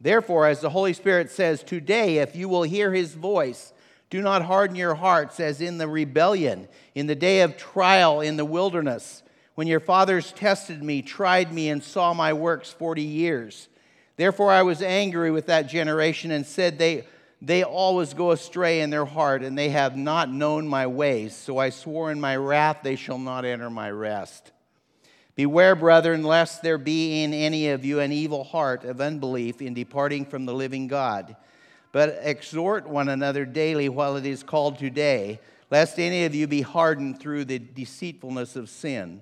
Therefore, 0.00 0.46
as 0.46 0.60
the 0.60 0.70
Holy 0.70 0.94
Spirit 0.94 1.30
says, 1.30 1.62
Today, 1.62 2.18
if 2.18 2.34
you 2.34 2.48
will 2.48 2.62
hear 2.62 2.94
his 2.94 3.14
voice, 3.14 3.74
do 4.08 4.22
not 4.22 4.42
harden 4.42 4.76
your 4.76 4.94
hearts 4.94 5.38
as 5.38 5.60
in 5.60 5.78
the 5.78 5.88
rebellion, 5.88 6.68
in 6.94 7.06
the 7.06 7.14
day 7.14 7.42
of 7.42 7.58
trial 7.58 8.20
in 8.20 8.36
the 8.36 8.44
wilderness 8.44 9.22
when 9.60 9.66
your 9.66 9.78
fathers 9.78 10.32
tested 10.32 10.82
me, 10.82 11.02
tried 11.02 11.52
me, 11.52 11.68
and 11.68 11.84
saw 11.84 12.14
my 12.14 12.32
works 12.32 12.72
40 12.72 13.02
years. 13.02 13.68
Therefore 14.16 14.50
I 14.50 14.62
was 14.62 14.80
angry 14.80 15.30
with 15.30 15.48
that 15.48 15.68
generation 15.68 16.30
and 16.30 16.46
said, 16.46 16.78
They, 16.78 17.04
they 17.42 17.62
always 17.62 18.14
go 18.14 18.30
astray 18.30 18.80
in 18.80 18.88
their 18.88 19.04
heart, 19.04 19.42
and 19.42 19.58
they 19.58 19.68
have 19.68 19.98
not 19.98 20.32
known 20.32 20.66
my 20.66 20.86
ways. 20.86 21.36
So 21.36 21.58
I 21.58 21.68
swore 21.68 22.10
in 22.10 22.18
my 22.18 22.36
wrath, 22.36 22.78
They 22.82 22.96
shall 22.96 23.18
not 23.18 23.44
enter 23.44 23.68
my 23.68 23.90
rest. 23.90 24.50
Beware, 25.36 25.76
brethren, 25.76 26.22
lest 26.22 26.62
there 26.62 26.78
be 26.78 27.22
in 27.22 27.34
any 27.34 27.68
of 27.68 27.84
you 27.84 28.00
an 28.00 28.12
evil 28.12 28.44
heart 28.44 28.84
of 28.84 28.98
unbelief 28.98 29.60
in 29.60 29.74
departing 29.74 30.24
from 30.24 30.46
the 30.46 30.54
living 30.54 30.88
God. 30.88 31.36
But 31.92 32.18
exhort 32.22 32.88
one 32.88 33.10
another 33.10 33.44
daily 33.44 33.90
while 33.90 34.16
it 34.16 34.24
is 34.24 34.42
called 34.42 34.78
today, 34.78 35.38
lest 35.70 35.98
any 35.98 36.24
of 36.24 36.34
you 36.34 36.46
be 36.46 36.62
hardened 36.62 37.20
through 37.20 37.44
the 37.44 37.58
deceitfulness 37.58 38.56
of 38.56 38.70
sin. 38.70 39.20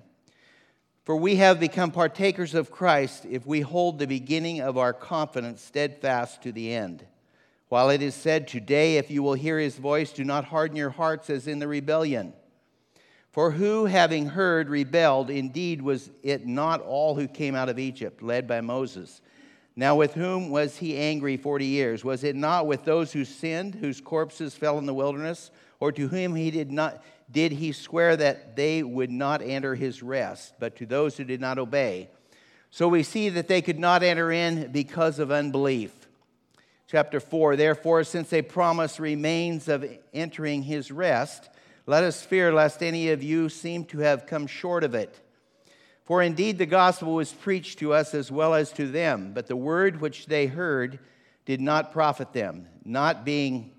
For 1.09 1.15
we 1.15 1.37
have 1.37 1.59
become 1.59 1.89
partakers 1.89 2.53
of 2.53 2.69
Christ 2.69 3.25
if 3.25 3.43
we 3.47 3.61
hold 3.61 3.97
the 3.97 4.05
beginning 4.05 4.61
of 4.61 4.77
our 4.77 4.93
confidence 4.93 5.59
steadfast 5.63 6.43
to 6.43 6.51
the 6.51 6.71
end. 6.71 7.03
While 7.67 7.89
it 7.89 8.03
is 8.03 8.13
said, 8.13 8.47
Today, 8.47 8.97
if 8.97 9.09
you 9.09 9.23
will 9.23 9.33
hear 9.33 9.57
his 9.57 9.75
voice, 9.75 10.11
do 10.11 10.23
not 10.23 10.45
harden 10.45 10.77
your 10.77 10.91
hearts 10.91 11.31
as 11.31 11.47
in 11.47 11.57
the 11.57 11.67
rebellion. 11.67 12.33
For 13.31 13.49
who, 13.49 13.85
having 13.85 14.27
heard, 14.27 14.69
rebelled, 14.69 15.31
indeed 15.31 15.81
was 15.81 16.11
it 16.21 16.45
not 16.45 16.79
all 16.81 17.15
who 17.15 17.27
came 17.27 17.55
out 17.55 17.69
of 17.69 17.79
Egypt, 17.79 18.21
led 18.21 18.47
by 18.47 18.61
Moses? 18.61 19.21
Now, 19.75 19.95
with 19.95 20.13
whom 20.13 20.51
was 20.51 20.77
he 20.77 20.95
angry 20.95 21.37
forty 21.37 21.65
years? 21.65 22.05
Was 22.05 22.23
it 22.23 22.35
not 22.35 22.67
with 22.67 22.85
those 22.85 23.11
who 23.11 23.25
sinned, 23.25 23.73
whose 23.73 23.99
corpses 23.99 24.53
fell 24.53 24.77
in 24.77 24.85
the 24.85 24.93
wilderness, 24.93 25.49
or 25.79 25.91
to 25.91 26.07
whom 26.07 26.35
he 26.35 26.51
did 26.51 26.71
not 26.71 27.03
did 27.31 27.51
he 27.51 27.71
swear 27.71 28.15
that 28.15 28.55
they 28.55 28.81
would 28.83 29.11
not 29.11 29.41
enter 29.41 29.75
his 29.75 30.01
rest, 30.01 30.53
but 30.59 30.75
to 30.77 30.85
those 30.85 31.17
who 31.17 31.23
did 31.23 31.39
not 31.39 31.59
obey. 31.59 32.09
So 32.71 32.87
we 32.87 33.03
see 33.03 33.29
that 33.29 33.47
they 33.47 33.61
could 33.61 33.79
not 33.79 34.03
enter 34.03 34.31
in 34.31 34.71
because 34.71 35.19
of 35.19 35.31
unbelief. 35.31 35.91
Chapter 36.87 37.19
4 37.19 37.55
Therefore, 37.55 38.03
since 38.03 38.33
a 38.33 38.41
promise 38.41 38.99
remains 38.99 39.67
of 39.67 39.85
entering 40.13 40.63
his 40.63 40.91
rest, 40.91 41.49
let 41.85 42.03
us 42.03 42.23
fear 42.23 42.53
lest 42.53 42.83
any 42.83 43.09
of 43.09 43.23
you 43.23 43.49
seem 43.49 43.85
to 43.85 43.99
have 43.99 44.27
come 44.27 44.47
short 44.47 44.83
of 44.83 44.95
it. 44.95 45.19
For 46.03 46.23
indeed 46.23 46.57
the 46.57 46.65
gospel 46.65 47.13
was 47.13 47.31
preached 47.31 47.79
to 47.79 47.93
us 47.93 48.15
as 48.15 48.31
well 48.31 48.55
as 48.55 48.71
to 48.73 48.87
them, 48.87 49.33
but 49.33 49.45
the 49.45 49.55
word 49.55 50.01
which 50.01 50.25
they 50.25 50.47
heard 50.47 50.97
did 51.45 51.61
not 51.61 51.91
profit 51.91 52.33
them, 52.33 52.67
not 52.83 53.25
being 53.25 53.71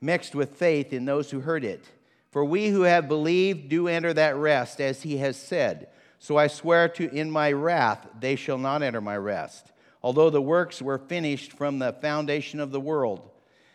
mixed 0.00 0.34
with 0.34 0.56
faith 0.56 0.92
in 0.92 1.04
those 1.04 1.30
who 1.30 1.40
heard 1.40 1.64
it. 1.64 1.84
For 2.32 2.44
we 2.44 2.68
who 2.68 2.82
have 2.82 3.08
believed 3.08 3.68
do 3.68 3.88
enter 3.88 4.14
that 4.14 4.36
rest, 4.36 4.80
as 4.80 5.02
he 5.02 5.18
has 5.18 5.36
said. 5.36 5.88
So 6.18 6.38
I 6.38 6.46
swear 6.46 6.88
to 6.88 7.14
in 7.14 7.30
my 7.30 7.52
wrath, 7.52 8.08
they 8.18 8.36
shall 8.36 8.56
not 8.56 8.82
enter 8.82 9.02
my 9.02 9.18
rest, 9.18 9.70
although 10.02 10.30
the 10.30 10.40
works 10.40 10.80
were 10.80 10.96
finished 10.96 11.52
from 11.52 11.78
the 11.78 11.92
foundation 11.92 12.58
of 12.58 12.72
the 12.72 12.80
world. 12.80 13.28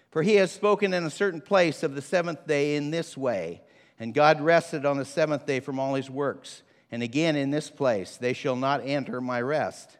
For 0.09 0.23
he 0.23 0.35
has 0.35 0.51
spoken 0.51 0.93
in 0.95 1.03
a 1.03 1.11
certain 1.11 1.39
place 1.39 1.83
of 1.83 1.93
the 1.93 2.01
seventh 2.01 2.47
day 2.47 2.75
in 2.75 2.89
this 2.89 3.15
way, 3.15 3.61
and 3.99 4.13
God 4.13 4.41
rested 4.41 4.85
on 4.85 4.97
the 4.97 5.05
seventh 5.05 5.45
day 5.45 5.59
from 5.59 5.79
all 5.79 5.93
his 5.93 6.09
works. 6.09 6.63
And 6.91 7.03
again 7.03 7.35
in 7.35 7.51
this 7.51 7.69
place, 7.69 8.17
they 8.17 8.33
shall 8.33 8.55
not 8.55 8.81
enter 8.83 9.21
my 9.21 9.39
rest. 9.39 9.97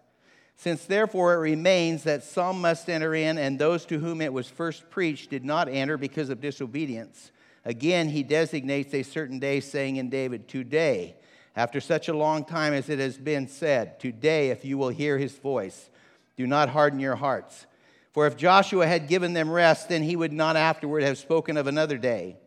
Since 0.55 0.85
therefore 0.85 1.35
it 1.35 1.39
remains 1.39 2.03
that 2.03 2.23
some 2.23 2.61
must 2.61 2.89
enter 2.89 3.13
in, 3.13 3.37
and 3.37 3.59
those 3.59 3.85
to 3.85 3.99
whom 3.99 4.19
it 4.19 4.33
was 4.33 4.49
first 4.49 4.89
preached 4.89 5.29
did 5.29 5.45
not 5.45 5.69
enter 5.69 5.97
because 5.97 6.29
of 6.29 6.41
disobedience. 6.41 7.31
Again, 7.67 8.07
he 8.07 8.23
designates 8.23 8.93
a 8.93 9.03
certain 9.03 9.39
day, 9.39 9.59
saying 9.59 9.97
in 9.97 10.09
David, 10.09 10.47
Today, 10.47 11.17
after 11.53 11.81
such 11.81 12.07
a 12.07 12.15
long 12.15 12.45
time 12.45 12.71
as 12.71 12.87
it 12.87 12.97
has 12.97 13.17
been 13.17 13.49
said, 13.49 13.99
Today, 13.99 14.51
if 14.51 14.63
you 14.63 14.77
will 14.77 14.87
hear 14.87 15.17
his 15.17 15.37
voice, 15.37 15.89
do 16.37 16.47
not 16.47 16.69
harden 16.69 17.01
your 17.01 17.17
hearts. 17.17 17.65
For 18.13 18.25
if 18.25 18.37
Joshua 18.37 18.87
had 18.87 19.09
given 19.09 19.33
them 19.33 19.51
rest, 19.51 19.89
then 19.89 20.01
he 20.01 20.15
would 20.15 20.31
not 20.31 20.55
afterward 20.55 21.03
have 21.03 21.17
spoken 21.17 21.57
of 21.57 21.67
another 21.67 21.97
day. 21.97 22.37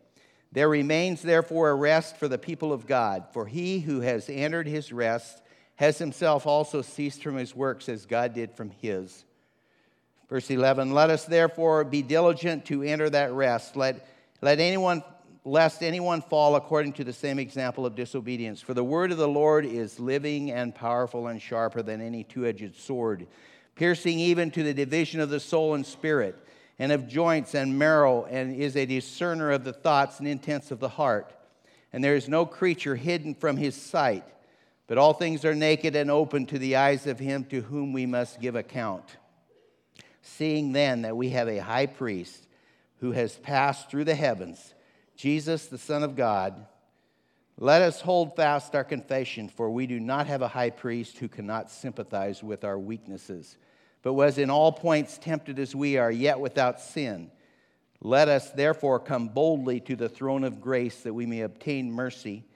There 0.52 0.70
remains 0.70 1.20
therefore 1.20 1.68
a 1.68 1.74
rest 1.74 2.16
for 2.16 2.26
the 2.26 2.38
people 2.38 2.72
of 2.72 2.86
God, 2.86 3.26
for 3.34 3.46
he 3.46 3.80
who 3.80 4.00
has 4.00 4.30
entered 4.30 4.66
his 4.66 4.90
rest 4.90 5.42
has 5.76 5.98
himself 5.98 6.46
also 6.46 6.80
ceased 6.80 7.22
from 7.22 7.36
his 7.36 7.54
works 7.54 7.90
as 7.90 8.06
God 8.06 8.32
did 8.32 8.54
from 8.54 8.70
his. 8.70 9.26
Verse 10.30 10.50
11 10.50 10.94
Let 10.94 11.10
us 11.10 11.26
therefore 11.26 11.84
be 11.84 12.00
diligent 12.00 12.64
to 12.66 12.82
enter 12.82 13.10
that 13.10 13.34
rest. 13.34 13.76
Let 13.76 14.06
let 14.42 14.58
anyone, 14.58 15.04
lest 15.44 15.82
anyone 15.82 16.22
fall 16.22 16.56
according 16.56 16.94
to 16.94 17.04
the 17.04 17.12
same 17.12 17.38
example 17.38 17.84
of 17.84 17.94
disobedience. 17.94 18.60
For 18.60 18.74
the 18.74 18.84
word 18.84 19.12
of 19.12 19.18
the 19.18 19.28
Lord 19.28 19.66
is 19.66 20.00
living 20.00 20.50
and 20.50 20.74
powerful 20.74 21.26
and 21.26 21.40
sharper 21.40 21.82
than 21.82 22.00
any 22.00 22.24
two 22.24 22.46
edged 22.46 22.76
sword, 22.76 23.26
piercing 23.74 24.18
even 24.18 24.50
to 24.52 24.62
the 24.62 24.74
division 24.74 25.20
of 25.20 25.30
the 25.30 25.40
soul 25.40 25.74
and 25.74 25.84
spirit, 25.84 26.36
and 26.78 26.92
of 26.92 27.08
joints 27.08 27.54
and 27.54 27.78
marrow, 27.78 28.24
and 28.24 28.56
is 28.56 28.76
a 28.76 28.86
discerner 28.86 29.50
of 29.50 29.64
the 29.64 29.72
thoughts 29.72 30.18
and 30.18 30.26
intents 30.26 30.70
of 30.70 30.80
the 30.80 30.88
heart. 30.88 31.34
And 31.92 32.02
there 32.02 32.16
is 32.16 32.28
no 32.28 32.46
creature 32.46 32.96
hidden 32.96 33.34
from 33.34 33.58
his 33.58 33.74
sight, 33.74 34.24
but 34.86 34.96
all 34.96 35.12
things 35.12 35.44
are 35.44 35.54
naked 35.54 35.94
and 35.94 36.10
open 36.10 36.46
to 36.46 36.58
the 36.58 36.76
eyes 36.76 37.06
of 37.06 37.18
him 37.18 37.44
to 37.44 37.60
whom 37.60 37.92
we 37.92 38.06
must 38.06 38.40
give 38.40 38.56
account. 38.56 39.04
Seeing 40.22 40.72
then 40.72 41.02
that 41.02 41.16
we 41.16 41.30
have 41.30 41.48
a 41.48 41.58
high 41.58 41.86
priest, 41.86 42.46
who 43.00 43.12
has 43.12 43.36
passed 43.36 43.90
through 43.90 44.04
the 44.04 44.14
heavens, 44.14 44.74
Jesus, 45.16 45.66
the 45.66 45.78
Son 45.78 46.02
of 46.02 46.16
God, 46.16 46.66
let 47.58 47.82
us 47.82 48.00
hold 48.00 48.36
fast 48.36 48.74
our 48.74 48.84
confession, 48.84 49.48
for 49.48 49.70
we 49.70 49.86
do 49.86 50.00
not 50.00 50.26
have 50.26 50.40
a 50.40 50.48
high 50.48 50.70
priest 50.70 51.18
who 51.18 51.28
cannot 51.28 51.70
sympathize 51.70 52.42
with 52.42 52.64
our 52.64 52.78
weaknesses, 52.78 53.58
but 54.02 54.14
was 54.14 54.38
in 54.38 54.48
all 54.48 54.72
points 54.72 55.18
tempted 55.18 55.58
as 55.58 55.74
we 55.74 55.98
are, 55.98 56.10
yet 56.10 56.40
without 56.40 56.80
sin. 56.80 57.30
Let 58.00 58.28
us 58.28 58.50
therefore 58.50 58.98
come 58.98 59.28
boldly 59.28 59.80
to 59.80 59.96
the 59.96 60.08
throne 60.08 60.42
of 60.42 60.62
grace 60.62 61.02
that 61.02 61.12
we 61.12 61.26
may 61.26 61.42
obtain 61.42 61.92
mercy 61.92 62.46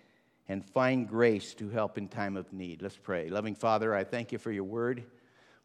and 0.49 0.65
find 0.65 1.07
grace 1.07 1.53
to 1.55 1.69
help 1.69 1.99
in 1.99 2.09
time 2.09 2.37
of 2.37 2.51
need. 2.53 2.81
Let's 2.81 2.97
pray. 2.97 3.29
Loving 3.29 3.55
Father, 3.55 3.95
I 3.95 4.05
thank 4.05 4.33
you 4.33 4.39
for 4.39 4.53
your 4.53 4.65
word. 4.65 5.05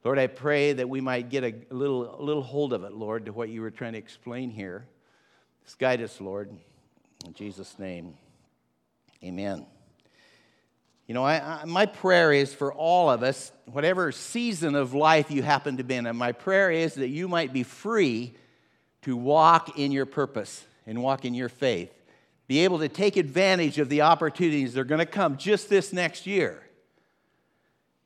Lord, 0.03 0.17
I 0.17 0.27
pray 0.27 0.73
that 0.73 0.87
we 0.87 1.01
might 1.01 1.29
get 1.29 1.43
a 1.43 1.53
little, 1.69 2.19
a 2.19 2.23
little 2.23 2.41
hold 2.41 2.71
of 2.71 2.83
it, 2.83 2.93
Lord, 2.93 3.25
to 3.25 3.33
what 3.33 3.49
you 3.49 3.61
were 3.61 3.71
trying 3.71 3.93
to 3.93 3.99
explain 3.99 4.49
here. 4.49 4.85
Just 5.65 5.77
guide 5.77 6.01
us, 6.01 6.21
Lord. 6.21 6.49
In 7.25 7.33
Jesus' 7.33 7.77
name, 7.77 8.13
amen. 9.23 9.65
You 11.05 11.15
know, 11.15 11.23
I, 11.23 11.61
I, 11.61 11.65
my 11.65 11.85
prayer 11.85 12.31
is 12.31 12.53
for 12.53 12.71
all 12.71 13.09
of 13.09 13.23
us, 13.23 13.51
whatever 13.65 14.11
season 14.11 14.75
of 14.75 14.93
life 14.93 15.31
you 15.31 15.43
happen 15.43 15.77
to 15.77 15.83
be 15.83 15.95
in, 15.95 16.05
and 16.05 16.17
my 16.17 16.31
prayer 16.31 16.71
is 16.71 16.93
that 16.93 17.09
you 17.09 17.27
might 17.27 17.51
be 17.51 17.63
free 17.63 18.35
to 19.01 19.17
walk 19.17 19.77
in 19.77 19.91
your 19.91 20.05
purpose 20.05 20.65
and 20.85 21.03
walk 21.03 21.25
in 21.25 21.33
your 21.33 21.49
faith. 21.49 21.91
Be 22.47 22.59
able 22.59 22.79
to 22.79 22.89
take 22.89 23.17
advantage 23.17 23.79
of 23.79 23.89
the 23.89 24.01
opportunities 24.01 24.73
that 24.73 24.81
are 24.81 24.85
going 24.85 24.99
to 24.99 25.05
come 25.05 25.37
just 25.37 25.69
this 25.69 25.91
next 25.91 26.25
year. 26.25 26.63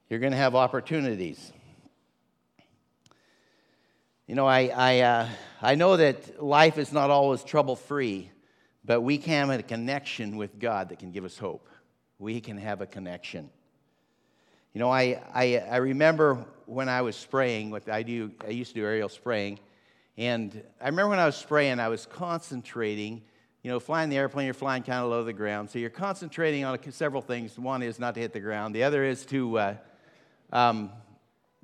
You're 0.10 0.20
going 0.20 0.32
to 0.32 0.38
have 0.38 0.56
opportunities. 0.56 1.52
You 4.26 4.36
know, 4.36 4.48
I, 4.48 4.72
I, 4.74 5.00
uh, 5.02 5.30
I 5.62 5.76
know 5.76 5.98
that 5.98 6.42
life 6.42 6.78
is 6.78 6.94
not 6.94 7.10
always 7.10 7.44
trouble 7.44 7.76
free, 7.76 8.32
but 8.86 9.02
we 9.02 9.18
can 9.18 9.50
have 9.50 9.60
a 9.60 9.64
connection 9.64 10.38
with 10.38 10.60
God 10.60 10.90
that 10.90 11.00
can 11.00 11.12
give 11.12 11.26
us 11.26 11.38
hope. 11.38 11.68
we 12.20 12.40
can 12.40 12.58
have 12.58 12.80
a 12.80 12.86
connection. 12.86 13.50
You 14.74 14.80
know, 14.80 14.90
I, 14.90 15.22
I, 15.34 15.58
I 15.58 15.78
remember 15.78 16.46
when 16.68 16.88
I 16.88 17.02
was 17.02 17.18
spraying, 17.18 17.70
what 17.70 17.90
I 17.90 18.02
do, 18.02 18.32
I 18.48 18.52
used 18.52 18.70
to 18.70 18.76
do 18.76 18.86
aerial 18.86 19.10
spraying, 19.10 19.60
and 20.18 20.64
I 20.80 20.86
remember 20.86 21.10
when 21.10 21.20
I 21.20 21.26
was 21.26 21.36
spraying, 21.36 21.82
I 21.82 21.90
was 21.90 22.06
concentrating. 22.06 23.24
You 23.62 23.72
know, 23.72 23.80
flying 23.82 24.10
the 24.10 24.16
airplane, 24.16 24.46
you're 24.46 24.54
flying 24.54 24.84
kind 24.84 25.04
of 25.04 25.10
low 25.10 25.20
to 25.20 25.26
the 25.26 25.34
ground, 25.34 25.70
so 25.70 25.80
you're 25.80 25.90
concentrating 25.90 26.64
on 26.64 26.80
several 26.92 27.22
things. 27.22 27.60
One 27.60 27.84
is 27.84 28.00
not 28.00 28.14
to 28.16 28.22
hit 28.22 28.32
the 28.32 28.40
ground. 28.40 28.74
The 28.74 28.84
other 28.84 29.04
is 29.04 29.26
to 29.28 29.60
uh, 29.60 29.76
um, 30.54 30.92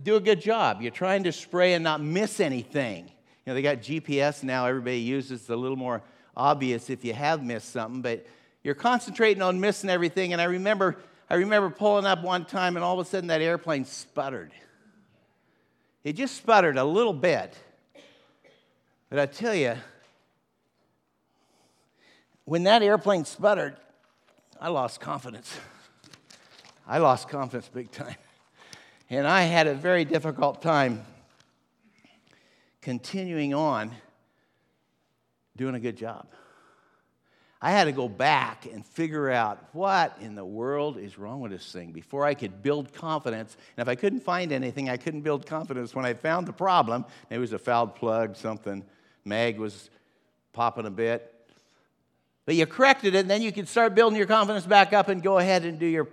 do 0.01 0.15
a 0.15 0.19
good 0.19 0.41
job. 0.41 0.81
You're 0.81 0.91
trying 0.91 1.23
to 1.23 1.31
spray 1.31 1.73
and 1.73 1.83
not 1.83 2.01
miss 2.01 2.39
anything. 2.39 3.05
You 3.05 3.11
know, 3.47 3.53
they 3.53 3.61
got 3.61 3.77
GPS 3.77 4.43
now. 4.43 4.65
Everybody 4.65 4.99
uses 4.99 5.41
it's 5.41 5.49
a 5.49 5.55
little 5.55 5.77
more 5.77 6.01
obvious 6.35 6.89
if 6.89 7.03
you 7.03 7.13
have 7.13 7.43
missed 7.43 7.71
something, 7.71 8.01
but 8.01 8.25
you're 8.63 8.75
concentrating 8.75 9.41
on 9.41 9.59
missing 9.59 9.89
everything. 9.89 10.33
And 10.33 10.41
I 10.41 10.45
remember, 10.45 10.97
I 11.29 11.35
remember 11.35 11.69
pulling 11.69 12.05
up 12.05 12.23
one 12.23 12.45
time, 12.45 12.75
and 12.77 12.83
all 12.83 12.99
of 12.99 13.05
a 13.05 13.09
sudden 13.09 13.27
that 13.27 13.41
airplane 13.41 13.85
sputtered. 13.85 14.51
It 16.03 16.13
just 16.13 16.37
sputtered 16.37 16.77
a 16.77 16.83
little 16.83 17.13
bit. 17.13 17.57
But 19.09 19.19
I 19.19 19.25
tell 19.25 19.55
you, 19.55 19.75
when 22.45 22.63
that 22.63 22.81
airplane 22.81 23.25
sputtered, 23.25 23.75
I 24.61 24.69
lost 24.69 25.01
confidence. 25.01 25.57
I 26.87 26.99
lost 26.99 27.27
confidence 27.29 27.69
big 27.71 27.91
time. 27.91 28.15
And 29.09 29.27
I 29.27 29.43
had 29.43 29.65
a 29.65 29.73
very 29.73 30.05
difficult 30.05 30.61
time 30.61 31.03
continuing 32.81 33.53
on 33.55 33.91
doing 35.57 35.73
a 35.73 35.79
good 35.79 35.97
job. 35.97 36.27
I 37.61 37.71
had 37.71 37.85
to 37.85 37.91
go 37.91 38.07
back 38.07 38.67
and 38.71 38.85
figure 38.85 39.29
out 39.29 39.59
what 39.73 40.15
in 40.21 40.35
the 40.35 40.45
world 40.45 40.97
is 40.97 41.17
wrong 41.17 41.41
with 41.41 41.51
this 41.51 41.71
thing 41.73 41.91
before 41.91 42.23
I 42.23 42.33
could 42.33 42.63
build 42.63 42.93
confidence. 42.93 43.57
And 43.75 43.81
if 43.81 43.89
I 43.89 43.95
couldn't 43.95 44.21
find 44.21 44.51
anything, 44.53 44.89
I 44.89 44.95
couldn't 44.95 45.21
build 45.21 45.45
confidence. 45.45 45.93
When 45.93 46.05
I 46.05 46.13
found 46.13 46.47
the 46.47 46.53
problem, 46.53 47.03
it 47.29 47.37
was 47.37 47.51
a 47.51 47.59
fouled 47.59 47.95
plug, 47.95 48.37
something, 48.37 48.85
mag 49.25 49.57
was 49.57 49.89
popping 50.53 50.85
a 50.85 50.91
bit. 50.91 51.33
But 52.45 52.55
you 52.55 52.65
corrected 52.65 53.15
it, 53.15 53.19
and 53.19 53.29
then 53.29 53.41
you 53.41 53.51
could 53.51 53.67
start 53.67 53.93
building 53.93 54.17
your 54.17 54.27
confidence 54.27 54.65
back 54.65 54.93
up 54.93 55.09
and 55.09 55.21
go 55.21 55.39
ahead 55.39 55.65
and 55.65 55.79
do 55.79 55.85
your, 55.85 56.07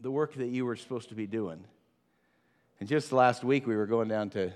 the 0.00 0.10
work 0.10 0.32
that 0.34 0.48
you 0.48 0.64
were 0.64 0.76
supposed 0.76 1.10
to 1.10 1.14
be 1.14 1.26
doing. 1.26 1.62
And 2.78 2.88
just 2.88 3.10
last 3.10 3.42
week, 3.42 3.66
we 3.66 3.74
were 3.74 3.86
going 3.86 4.08
down 4.08 4.28
to 4.30 4.52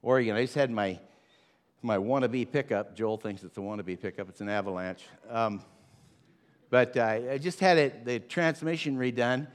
Oregon. 0.00 0.36
I 0.36 0.42
just 0.42 0.54
had 0.54 0.70
my, 0.70 1.00
my 1.82 1.96
wannabe 1.96 2.50
pickup. 2.50 2.94
Joel 2.94 3.16
thinks 3.16 3.42
it's 3.42 3.56
a 3.58 3.60
wannabe 3.60 4.00
pickup, 4.00 4.28
it's 4.28 4.40
an 4.40 4.48
avalanche. 4.48 5.02
Um, 5.28 5.60
but 6.70 6.96
uh, 6.96 7.20
I 7.32 7.38
just 7.38 7.58
had 7.58 7.76
it, 7.76 8.04
the 8.04 8.20
transmission 8.20 8.96
redone, 8.96 9.48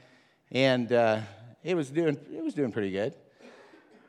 and 0.51 0.91
uh, 0.91 1.21
it, 1.63 1.73
was 1.75 1.89
doing, 1.89 2.17
it 2.35 2.43
was 2.43 2.53
doing 2.53 2.73
pretty 2.73 2.91
good. 2.91 3.15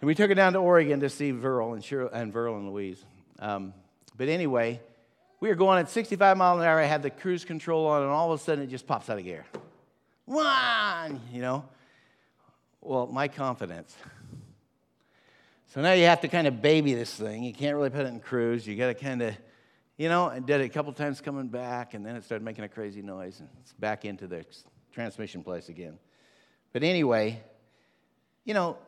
And 0.01 0.09
we 0.09 0.17
took 0.17 0.33
it 0.33 0.35
down 0.35 0.55
to 0.55 0.59
Oregon 0.59 0.99
to 0.99 1.09
see 1.09 1.31
Verl 1.31 1.75
and, 1.75 1.83
Cheryl, 1.83 2.13
and 2.13 2.35
Verl 2.35 2.57
and 2.57 2.71
Louise. 2.73 3.05
Um, 3.39 3.73
but 4.17 4.29
anyway, 4.29 4.81
we 5.39 5.49
were 5.49 5.55
going 5.55 5.79
at 5.79 5.89
65 5.89 6.37
miles 6.37 6.61
an 6.61 6.67
hour. 6.67 6.81
I 6.81 6.87
had 6.87 7.05
the 7.05 7.11
cruise 7.11 7.45
control 7.45 7.87
on, 7.87 8.03
and 8.03 8.11
all 8.11 8.33
of 8.33 8.41
a 8.41 8.43
sudden 8.43 8.65
it 8.65 8.69
just 8.69 8.89
pops 8.89 9.09
out 9.09 9.19
of 9.19 9.25
gear. 9.25 9.47
One, 10.25 11.21
you 11.33 11.41
know. 11.41 11.65
Well, 12.83 13.07
my 13.07 13.29
confidence. 13.29 13.97
So 15.69 15.81
now 15.81 15.93
you 15.93 16.05
have 16.05 16.21
to 16.21 16.29
kind 16.29 16.47
of 16.47 16.61
baby 16.61 16.93
this 16.93 17.15
thing. 17.15 17.43
You 17.45 17.55
can't 17.55 17.77
really 17.77 17.89
put 17.89 18.01
it 18.01 18.09
in 18.09 18.21
cruise. 18.21 18.67
You 18.67 18.77
got 18.77 18.89
to 18.89 18.95
kind 18.95 19.23
of 19.23 19.35
you 20.03 20.09
know, 20.09 20.29
and 20.29 20.45
did 20.47 20.61
it 20.61 20.65
a 20.65 20.69
couple 20.69 20.93
times 20.93 21.21
coming 21.21 21.49
back, 21.49 21.95
and 21.95 22.05
then 22.05 22.17
it 22.17 22.25
started 22.25 22.45
making 22.45 22.65
a 22.65 22.69
crazy 22.69 23.03
noise, 23.03 23.41
and 23.41 23.49
it's 23.61 23.73
back 23.75 24.05
into 24.05 24.27
the 24.27 24.45
transmission 24.93 25.45
place 25.45 25.69
again. 25.69 25.99
But 26.73 26.83
anyway, 26.83 27.41
you 28.45 28.53
know, 28.53 28.79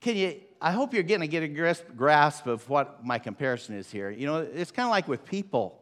can 0.00 0.16
you? 0.16 0.40
I 0.60 0.72
hope 0.72 0.94
you're 0.94 1.02
getting 1.02 1.28
to 1.28 1.28
get 1.28 1.42
a 1.44 1.82
grasp 1.94 2.46
of 2.46 2.68
what 2.68 3.04
my 3.04 3.18
comparison 3.18 3.76
is 3.76 3.90
here. 3.90 4.10
You 4.10 4.26
know, 4.26 4.38
it's 4.38 4.70
kind 4.70 4.86
of 4.86 4.90
like 4.90 5.08
with 5.08 5.24
people. 5.24 5.80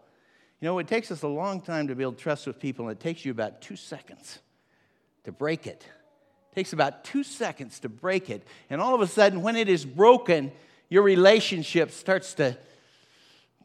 You 0.61 0.67
know, 0.67 0.79
it 0.79 0.89
takes 0.89 1.11
us 1.11 1.23
a 1.23 1.29
long 1.29 1.63
time 1.63 1.89
to 1.89 1.95
build 1.95 2.19
trust 2.19 2.47
with 2.47 2.59
people, 2.59 2.89
and 2.89 2.99
it 2.99 3.01
takes 3.01 3.25
you 3.25 3.31
about 3.31 3.63
two 3.63 3.77
seconds 3.77 4.41
to 5.25 5.33
break 5.33 5.67
it. 5.67 5.87
Takes 6.55 6.73
about 6.73 7.05
two 7.05 7.23
seconds 7.23 7.81
to 7.81 7.89
break 7.89 8.29
it. 8.29 8.47
And 8.69 8.81
all 8.81 8.95
of 8.95 9.01
a 9.01 9.07
sudden, 9.07 9.43
when 9.43 9.57
it 9.57 9.69
is 9.69 9.85
broken, 9.85 10.53
your 10.89 11.03
relationship 11.03 11.93
starts 11.93 12.35
to 12.35 12.59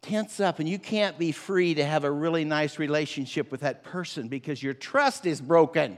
tense 0.05 0.39
up 0.39 0.59
and 0.59 0.69
you 0.69 0.77
can't 0.77 1.17
be 1.17 1.31
free 1.31 1.73
to 1.73 1.83
have 1.83 2.03
a 2.03 2.11
really 2.11 2.45
nice 2.45 2.77
relationship 2.77 3.51
with 3.51 3.61
that 3.61 3.83
person 3.83 4.27
because 4.27 4.61
your 4.61 4.73
trust 4.73 5.25
is 5.25 5.41
broken. 5.41 5.97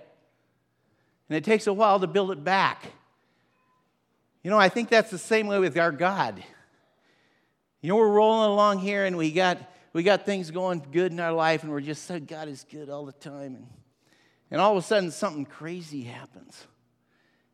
And 1.30 1.38
it 1.38 1.43
takes 1.43 1.67
a 1.67 1.73
while 1.73 2.00
to 2.00 2.08
build 2.08 2.32
it 2.32 2.43
back. 2.43 2.86
You 4.43 4.50
know, 4.50 4.58
I 4.58 4.69
think 4.69 4.88
that's 4.88 5.12
the 5.12 5.17
same 5.17 5.47
way 5.47 5.60
with 5.60 5.78
our 5.78 5.91
God. 5.91 6.41
You 7.82 7.89
know, 7.89 7.97
we're 7.97 8.08
rolling 8.08 8.50
along 8.50 8.80
here 8.80 9.06
and 9.06 9.17
we 9.17 9.32
got 9.32 9.58
we 9.93 10.04
got 10.04 10.26
things 10.26 10.52
going 10.52 10.86
good 10.91 11.12
in 11.12 11.19
our 11.19 11.34
life 11.34 11.63
and 11.63 11.71
we're 11.71 11.82
just 11.82 12.06
saying 12.06 12.26
God 12.26 12.47
is 12.47 12.65
good 12.69 12.89
all 12.89 13.06
the 13.06 13.12
time 13.13 13.56
and, 13.56 13.67
and 14.52 14.62
all 14.62 14.71
of 14.71 14.78
a 14.78 14.86
sudden 14.86 15.12
something 15.12 15.45
crazy 15.45 16.04
happens. 16.04 16.65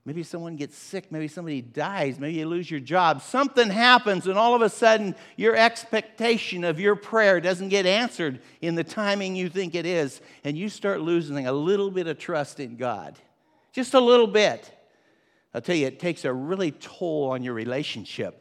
Maybe 0.05 0.23
someone 0.23 0.57
gets 0.57 0.77
sick. 0.77 1.13
Maybe 1.13 1.29
somebody 1.29 1.61
dies. 1.61 2.19
Maybe 2.19 2.35
you 2.35 2.45
lose 2.45 2.69
your 2.69 2.81
job. 2.81 3.21
Something 3.21 3.69
happens, 3.69 4.27
and 4.27 4.37
all 4.37 4.53
of 4.53 4.61
a 4.61 4.69
sudden, 4.69 5.15
your 5.37 5.55
expectation 5.55 6.65
of 6.65 6.77
your 6.77 6.97
prayer 6.97 7.39
doesn't 7.39 7.69
get 7.69 7.85
answered 7.85 8.41
in 8.61 8.75
the 8.75 8.83
timing 8.83 9.35
you 9.35 9.47
think 9.47 9.75
it 9.75 9.85
is, 9.85 10.19
and 10.43 10.57
you 10.57 10.67
start 10.67 10.99
losing 10.99 11.47
a 11.47 11.53
little 11.53 11.89
bit 11.89 12.07
of 12.07 12.17
trust 12.17 12.59
in 12.59 12.75
God. 12.75 13.17
Just 13.71 13.93
a 13.93 13.99
little 13.99 14.27
bit. 14.27 14.69
I'll 15.53 15.61
tell 15.61 15.75
you, 15.75 15.87
it 15.87 15.99
takes 15.99 16.25
a 16.25 16.33
really 16.33 16.71
toll 16.71 17.29
on 17.29 17.41
your 17.41 17.53
relationship. 17.53 18.39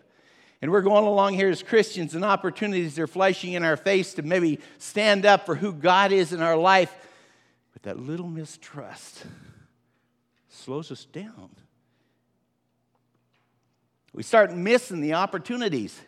And 0.60 0.70
we're 0.70 0.82
going 0.82 1.04
along 1.04 1.34
here 1.34 1.48
as 1.48 1.62
Christians, 1.62 2.16
and 2.16 2.24
opportunities 2.24 2.98
are 2.98 3.06
flashing 3.06 3.52
in 3.52 3.62
our 3.62 3.76
face 3.76 4.14
to 4.14 4.22
maybe 4.22 4.58
stand 4.78 5.26
up 5.26 5.46
for 5.46 5.54
who 5.54 5.72
God 5.72 6.10
is 6.10 6.32
in 6.32 6.42
our 6.42 6.56
life. 6.56 6.92
But 7.72 7.84
that 7.84 8.00
little 8.00 8.28
mistrust 8.28 9.24
slows 10.62 10.92
us 10.92 11.04
down. 11.04 11.50
We 14.14 14.22
start 14.22 14.54
missing 14.54 15.00
the 15.00 15.14
opportunities. 15.14 15.98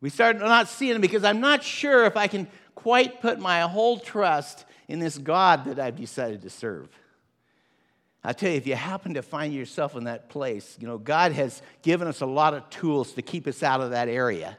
We 0.00 0.10
start 0.10 0.38
not 0.38 0.68
seeing 0.68 0.92
them 0.92 1.00
because 1.00 1.24
I'm 1.24 1.40
not 1.40 1.62
sure 1.62 2.04
if 2.04 2.16
I 2.16 2.26
can 2.26 2.48
quite 2.74 3.20
put 3.20 3.38
my 3.38 3.60
whole 3.62 3.98
trust 3.98 4.64
in 4.88 4.98
this 4.98 5.18
God 5.18 5.66
that 5.66 5.78
I've 5.78 5.96
decided 5.96 6.42
to 6.42 6.50
serve. 6.50 6.88
I 8.22 8.32
tell 8.32 8.50
you, 8.50 8.56
if 8.56 8.66
you 8.66 8.74
happen 8.74 9.14
to 9.14 9.22
find 9.22 9.54
yourself 9.54 9.96
in 9.96 10.04
that 10.04 10.28
place, 10.28 10.76
you 10.78 10.86
know, 10.86 10.98
God 10.98 11.32
has 11.32 11.62
given 11.82 12.08
us 12.08 12.20
a 12.20 12.26
lot 12.26 12.52
of 12.52 12.68
tools 12.68 13.12
to 13.12 13.22
keep 13.22 13.46
us 13.46 13.62
out 13.62 13.80
of 13.80 13.90
that 13.90 14.08
area. 14.08 14.58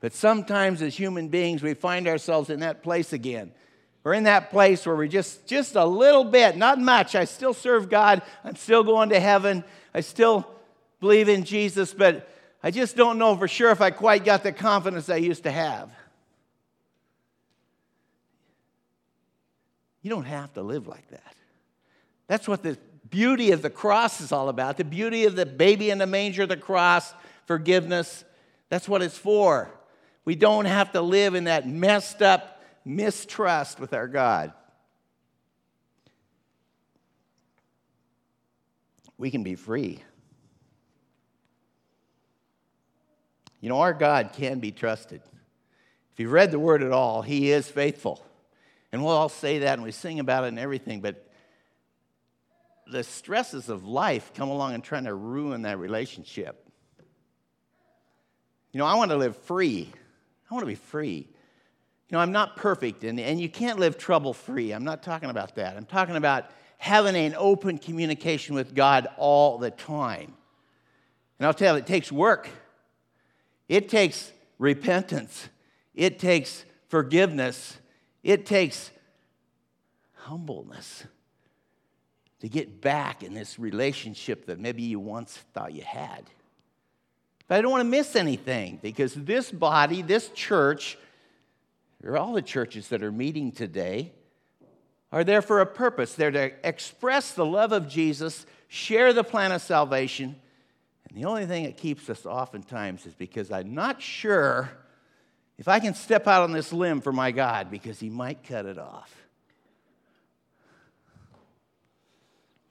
But 0.00 0.12
sometimes 0.12 0.82
as 0.82 0.96
human 0.96 1.28
beings, 1.28 1.62
we 1.62 1.74
find 1.74 2.08
ourselves 2.08 2.50
in 2.50 2.60
that 2.60 2.82
place 2.82 3.12
again. 3.12 3.52
We're 4.04 4.14
in 4.14 4.24
that 4.24 4.50
place 4.50 4.84
where 4.84 4.96
we're 4.96 5.06
just, 5.06 5.46
just 5.46 5.76
a 5.76 5.84
little 5.84 6.24
bit, 6.24 6.56
not 6.56 6.80
much. 6.80 7.14
I 7.14 7.24
still 7.24 7.54
serve 7.54 7.88
God. 7.88 8.22
I'm 8.44 8.56
still 8.56 8.82
going 8.82 9.10
to 9.10 9.20
heaven. 9.20 9.62
I 9.94 10.00
still 10.00 10.46
believe 11.00 11.28
in 11.28 11.44
Jesus, 11.44 11.94
but 11.94 12.28
I 12.62 12.70
just 12.70 12.96
don't 12.96 13.18
know 13.18 13.36
for 13.36 13.46
sure 13.46 13.70
if 13.70 13.80
I 13.80 13.90
quite 13.90 14.24
got 14.24 14.42
the 14.42 14.52
confidence 14.52 15.08
I 15.08 15.16
used 15.16 15.44
to 15.44 15.50
have. 15.50 15.90
You 20.02 20.10
don't 20.10 20.24
have 20.24 20.52
to 20.54 20.62
live 20.62 20.88
like 20.88 21.08
that. 21.10 21.34
That's 22.26 22.48
what 22.48 22.62
the 22.62 22.76
beauty 23.08 23.52
of 23.52 23.62
the 23.62 23.70
cross 23.70 24.20
is 24.20 24.32
all 24.32 24.48
about 24.48 24.78
the 24.78 24.84
beauty 24.84 25.26
of 25.26 25.36
the 25.36 25.46
baby 25.46 25.90
in 25.90 25.98
the 25.98 26.06
manger, 26.06 26.46
the 26.46 26.56
cross, 26.56 27.12
forgiveness. 27.46 28.24
That's 28.68 28.88
what 28.88 29.02
it's 29.02 29.18
for. 29.18 29.70
We 30.24 30.34
don't 30.34 30.64
have 30.64 30.92
to 30.92 31.02
live 31.02 31.34
in 31.34 31.44
that 31.44 31.68
messed 31.68 32.22
up 32.22 32.51
mistrust 32.84 33.80
with 33.80 33.92
our 33.92 34.08
God. 34.08 34.52
We 39.18 39.30
can 39.30 39.42
be 39.42 39.54
free. 39.54 40.02
You 43.60 43.68
know, 43.68 43.80
our 43.80 43.92
God 43.92 44.30
can 44.32 44.58
be 44.58 44.72
trusted. 44.72 45.22
If 46.12 46.20
you've 46.20 46.32
read 46.32 46.50
the 46.50 46.58
word 46.58 46.82
at 46.82 46.90
all, 46.90 47.22
He 47.22 47.52
is 47.52 47.70
faithful. 47.70 48.24
And 48.90 49.02
we'll 49.02 49.14
all 49.14 49.28
say 49.28 49.60
that 49.60 49.74
and 49.74 49.82
we 49.82 49.92
sing 49.92 50.20
about 50.20 50.44
it 50.44 50.48
and 50.48 50.58
everything, 50.58 51.00
but 51.00 51.28
the 52.86 53.02
stresses 53.02 53.68
of 53.68 53.86
life 53.86 54.32
come 54.34 54.50
along 54.50 54.74
and 54.74 54.84
trying 54.84 55.04
to 55.04 55.14
ruin 55.14 55.62
that 55.62 55.78
relationship. 55.78 56.68
You 58.72 58.78
know, 58.78 58.86
I 58.86 58.94
want 58.94 59.10
to 59.10 59.16
live 59.16 59.36
free. 59.36 59.90
I 60.50 60.54
want 60.54 60.62
to 60.62 60.66
be 60.66 60.74
free. 60.74 61.28
You 62.12 62.18
know, 62.18 62.22
I'm 62.22 62.32
not 62.32 62.56
perfect, 62.56 63.04
and, 63.04 63.18
and 63.18 63.40
you 63.40 63.48
can't 63.48 63.78
live 63.78 63.96
trouble 63.96 64.34
free. 64.34 64.72
I'm 64.72 64.84
not 64.84 65.02
talking 65.02 65.30
about 65.30 65.54
that. 65.54 65.78
I'm 65.78 65.86
talking 65.86 66.16
about 66.16 66.44
having 66.76 67.16
an 67.16 67.34
open 67.38 67.78
communication 67.78 68.54
with 68.54 68.74
God 68.74 69.08
all 69.16 69.56
the 69.56 69.70
time. 69.70 70.34
And 71.38 71.46
I'll 71.46 71.54
tell 71.54 71.74
you, 71.74 71.78
it 71.78 71.86
takes 71.86 72.12
work, 72.12 72.50
it 73.66 73.88
takes 73.88 74.30
repentance, 74.58 75.48
it 75.94 76.18
takes 76.18 76.66
forgiveness, 76.88 77.78
it 78.22 78.44
takes 78.44 78.90
humbleness 80.12 81.04
to 82.40 82.48
get 82.50 82.82
back 82.82 83.22
in 83.22 83.32
this 83.32 83.58
relationship 83.58 84.44
that 84.46 84.60
maybe 84.60 84.82
you 84.82 85.00
once 85.00 85.38
thought 85.54 85.72
you 85.72 85.80
had. 85.80 86.24
But 87.48 87.56
I 87.56 87.62
don't 87.62 87.70
want 87.70 87.80
to 87.80 87.88
miss 87.88 88.16
anything 88.16 88.80
because 88.82 89.14
this 89.14 89.50
body, 89.50 90.02
this 90.02 90.28
church, 90.28 90.98
or 92.04 92.16
all 92.16 92.32
the 92.32 92.42
churches 92.42 92.88
that 92.88 93.02
are 93.02 93.12
meeting 93.12 93.52
today, 93.52 94.12
are 95.12 95.24
there 95.24 95.42
for 95.42 95.60
a 95.60 95.66
purpose. 95.66 96.14
They're 96.14 96.30
to 96.30 96.52
express 96.66 97.32
the 97.32 97.44
love 97.44 97.72
of 97.72 97.88
Jesus, 97.88 98.46
share 98.68 99.12
the 99.12 99.24
plan 99.24 99.52
of 99.52 99.60
salvation. 99.60 100.36
And 101.08 101.18
the 101.22 101.28
only 101.28 101.46
thing 101.46 101.64
that 101.64 101.76
keeps 101.76 102.08
us 102.08 102.24
oftentimes 102.24 103.06
is 103.06 103.14
because 103.14 103.50
I'm 103.50 103.74
not 103.74 104.00
sure 104.00 104.70
if 105.58 105.68
I 105.68 105.80
can 105.80 105.94
step 105.94 106.26
out 106.26 106.42
on 106.42 106.52
this 106.52 106.72
limb 106.72 107.00
for 107.02 107.12
my 107.12 107.30
God 107.30 107.70
because 107.70 108.00
he 108.00 108.08
might 108.08 108.42
cut 108.42 108.66
it 108.66 108.78
off. 108.78 109.14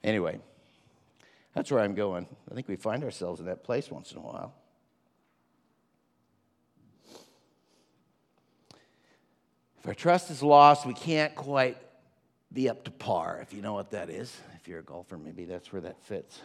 Anyway, 0.02 0.40
that's 1.54 1.70
where 1.70 1.80
I'm 1.80 1.94
going. 1.94 2.26
I 2.50 2.54
think 2.54 2.66
we 2.66 2.76
find 2.76 3.04
ourselves 3.04 3.38
in 3.38 3.46
that 3.46 3.62
place 3.62 3.90
once 3.90 4.10
in 4.10 4.18
a 4.18 4.20
while. 4.20 4.52
If 9.82 9.88
our 9.88 9.94
trust 9.94 10.30
is 10.30 10.44
lost, 10.44 10.86
we 10.86 10.94
can't 10.94 11.34
quite 11.34 11.76
be 12.52 12.68
up 12.68 12.84
to 12.84 12.92
par, 12.92 13.40
if 13.42 13.52
you 13.52 13.62
know 13.62 13.72
what 13.72 13.90
that 13.90 14.10
is. 14.10 14.32
If 14.54 14.68
you're 14.68 14.78
a 14.78 14.84
golfer, 14.84 15.18
maybe 15.18 15.44
that's 15.44 15.72
where 15.72 15.82
that 15.82 16.00
fits. 16.04 16.38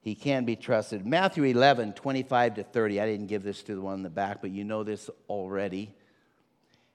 He 0.00 0.16
can 0.16 0.44
be 0.44 0.56
trusted. 0.56 1.06
Matthew 1.06 1.44
11, 1.44 1.92
25 1.92 2.56
to 2.56 2.64
30. 2.64 3.00
I 3.00 3.06
didn't 3.06 3.28
give 3.28 3.44
this 3.44 3.62
to 3.62 3.76
the 3.76 3.80
one 3.80 3.94
in 3.94 4.02
the 4.02 4.10
back, 4.10 4.40
but 4.40 4.50
you 4.50 4.64
know 4.64 4.82
this 4.82 5.08
already. 5.28 5.94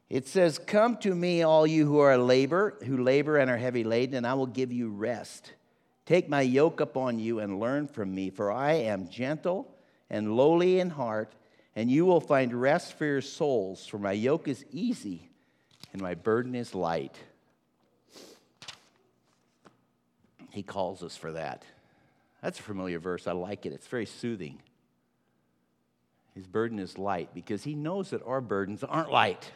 It 0.09 0.27
says, 0.27 0.59
Come 0.59 0.97
to 0.97 1.15
me, 1.15 1.41
all 1.41 1.65
you 1.65 1.85
who 1.85 1.99
are 1.99 2.17
labor, 2.17 2.75
who 2.85 3.01
labor 3.01 3.37
and 3.37 3.49
are 3.49 3.55
heavy 3.55 3.85
laden, 3.85 4.15
and 4.15 4.27
I 4.27 4.33
will 4.33 4.45
give 4.45 4.73
you 4.73 4.89
rest. 4.89 5.53
Take 6.05 6.27
my 6.27 6.41
yoke 6.41 6.81
upon 6.81 7.17
you 7.17 7.39
and 7.39 7.61
learn 7.61 7.87
from 7.87 8.13
me, 8.13 8.29
for 8.29 8.51
I 8.51 8.73
am 8.73 9.07
gentle 9.07 9.73
and 10.09 10.35
lowly 10.35 10.81
in 10.81 10.89
heart 10.89 11.33
and 11.75 11.89
you 11.89 12.05
will 12.05 12.21
find 12.21 12.53
rest 12.53 12.97
for 12.97 13.05
your 13.05 13.21
souls, 13.21 13.85
for 13.85 13.97
my 13.97 14.11
yoke 14.11 14.47
is 14.47 14.65
easy 14.71 15.29
and 15.93 16.01
my 16.01 16.13
burden 16.13 16.55
is 16.55 16.75
light. 16.75 17.15
He 20.51 20.63
calls 20.63 21.03
us 21.03 21.15
for 21.15 21.31
that. 21.33 21.63
That's 22.41 22.59
a 22.59 22.63
familiar 22.63 22.99
verse. 22.99 23.27
I 23.27 23.33
like 23.33 23.65
it. 23.65 23.73
It's 23.73 23.87
very 23.87 24.05
soothing. 24.05 24.59
His 26.35 26.47
burden 26.47 26.79
is 26.79 26.97
light 26.97 27.29
because 27.33 27.63
he 27.63 27.75
knows 27.75 28.11
that 28.11 28.25
our 28.25 28.41
burdens 28.41 28.83
aren't 28.83 29.11
light. 29.11 29.51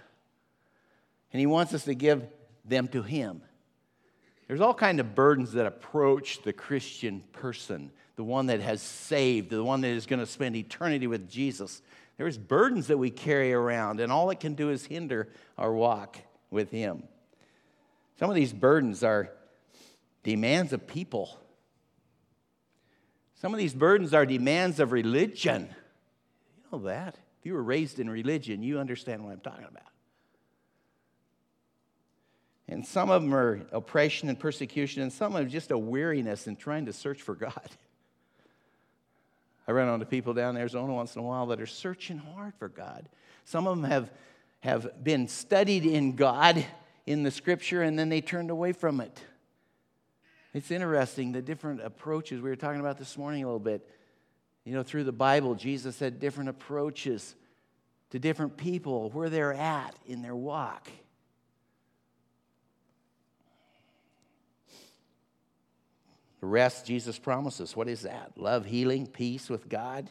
And 1.31 1.39
he 1.39 1.45
wants 1.45 1.73
us 1.73 1.85
to 1.85 1.95
give 1.95 2.23
them 2.65 2.87
to 2.89 3.01
him. 3.01 3.41
There's 4.47 4.61
all 4.61 4.73
kind 4.73 4.99
of 4.99 5.15
burdens 5.15 5.53
that 5.53 5.65
approach 5.65 6.41
the 6.43 6.53
Christian 6.53 7.23
person, 7.31 7.91
the 8.17 8.23
one 8.23 8.47
that 8.47 8.59
has 8.59 8.81
saved, 8.81 9.49
the 9.49 9.63
one 9.63 9.81
that 9.81 9.87
is 9.87 10.05
going 10.05 10.19
to 10.19 10.25
spend 10.25 10.55
eternity 10.55 11.07
with 11.07 11.29
Jesus. 11.29 11.81
There's 12.23 12.37
burdens 12.37 12.87
that 12.87 12.97
we 12.97 13.09
carry 13.09 13.51
around, 13.51 13.99
and 13.99 14.09
all 14.09 14.29
it 14.29 14.39
can 14.39 14.53
do 14.53 14.69
is 14.69 14.85
hinder 14.85 15.27
our 15.57 15.73
walk 15.73 16.19
with 16.49 16.71
Him. 16.71 17.03
Some 18.17 18.29
of 18.29 18.35
these 18.37 18.53
burdens 18.53 19.03
are 19.03 19.29
demands 20.23 20.71
of 20.71 20.87
people. 20.87 21.37
Some 23.41 23.53
of 23.53 23.57
these 23.57 23.73
burdens 23.73 24.13
are 24.13 24.25
demands 24.25 24.79
of 24.79 24.93
religion. 24.93 25.67
You 26.55 26.63
know 26.71 26.85
that. 26.85 27.17
If 27.41 27.45
you 27.45 27.55
were 27.55 27.61
raised 27.61 27.99
in 27.99 28.09
religion, 28.09 28.63
you 28.63 28.79
understand 28.79 29.25
what 29.25 29.33
I'm 29.33 29.41
talking 29.41 29.65
about. 29.65 29.83
And 32.69 32.87
some 32.87 33.09
of 33.09 33.21
them 33.21 33.35
are 33.35 33.63
oppression 33.73 34.29
and 34.29 34.39
persecution, 34.39 35.01
and 35.01 35.11
some 35.11 35.35
of 35.35 35.41
them 35.41 35.49
just 35.49 35.71
a 35.71 35.77
weariness 35.77 36.47
in 36.47 36.55
trying 36.55 36.85
to 36.85 36.93
search 36.93 37.21
for 37.21 37.35
God. 37.35 37.69
I 39.67 39.71
run 39.71 39.87
onto 39.87 40.05
people 40.05 40.33
down 40.33 40.55
in 40.55 40.61
Arizona 40.61 40.93
once 40.93 41.15
in 41.15 41.21
a 41.21 41.23
while 41.23 41.47
that 41.47 41.61
are 41.61 41.65
searching 41.65 42.17
hard 42.17 42.53
for 42.55 42.67
God. 42.67 43.07
Some 43.45 43.67
of 43.67 43.79
them 43.79 43.89
have, 43.89 44.11
have 44.59 45.03
been 45.03 45.27
studied 45.27 45.85
in 45.85 46.15
God 46.15 46.65
in 47.05 47.23
the 47.23 47.31
scripture 47.31 47.81
and 47.81 47.97
then 47.97 48.09
they 48.09 48.21
turned 48.21 48.49
away 48.49 48.73
from 48.73 48.99
it. 48.99 49.21
It's 50.53 50.69
interesting 50.69 51.31
the 51.31 51.41
different 51.41 51.81
approaches 51.81 52.41
we 52.41 52.49
were 52.49 52.55
talking 52.55 52.79
about 52.79 52.97
this 52.97 53.17
morning 53.17 53.43
a 53.43 53.47
little 53.47 53.59
bit. 53.59 53.89
You 54.65 54.73
know, 54.73 54.83
through 54.83 55.03
the 55.05 55.11
Bible, 55.11 55.55
Jesus 55.55 55.99
had 55.99 56.19
different 56.19 56.49
approaches 56.49 57.35
to 58.11 58.19
different 58.19 58.55
people 58.55 59.09
where 59.09 59.29
they're 59.29 59.53
at 59.53 59.95
in 60.05 60.21
their 60.21 60.35
walk. 60.35 60.87
Rest 66.43 66.85
Jesus 66.85 67.17
promises. 67.17 67.73
What 67.75 67.87
is 67.87 68.01
that? 68.01 68.33
Love, 68.35 68.65
healing, 68.65 69.07
peace 69.07 69.49
with 69.49 69.69
God? 69.69 70.09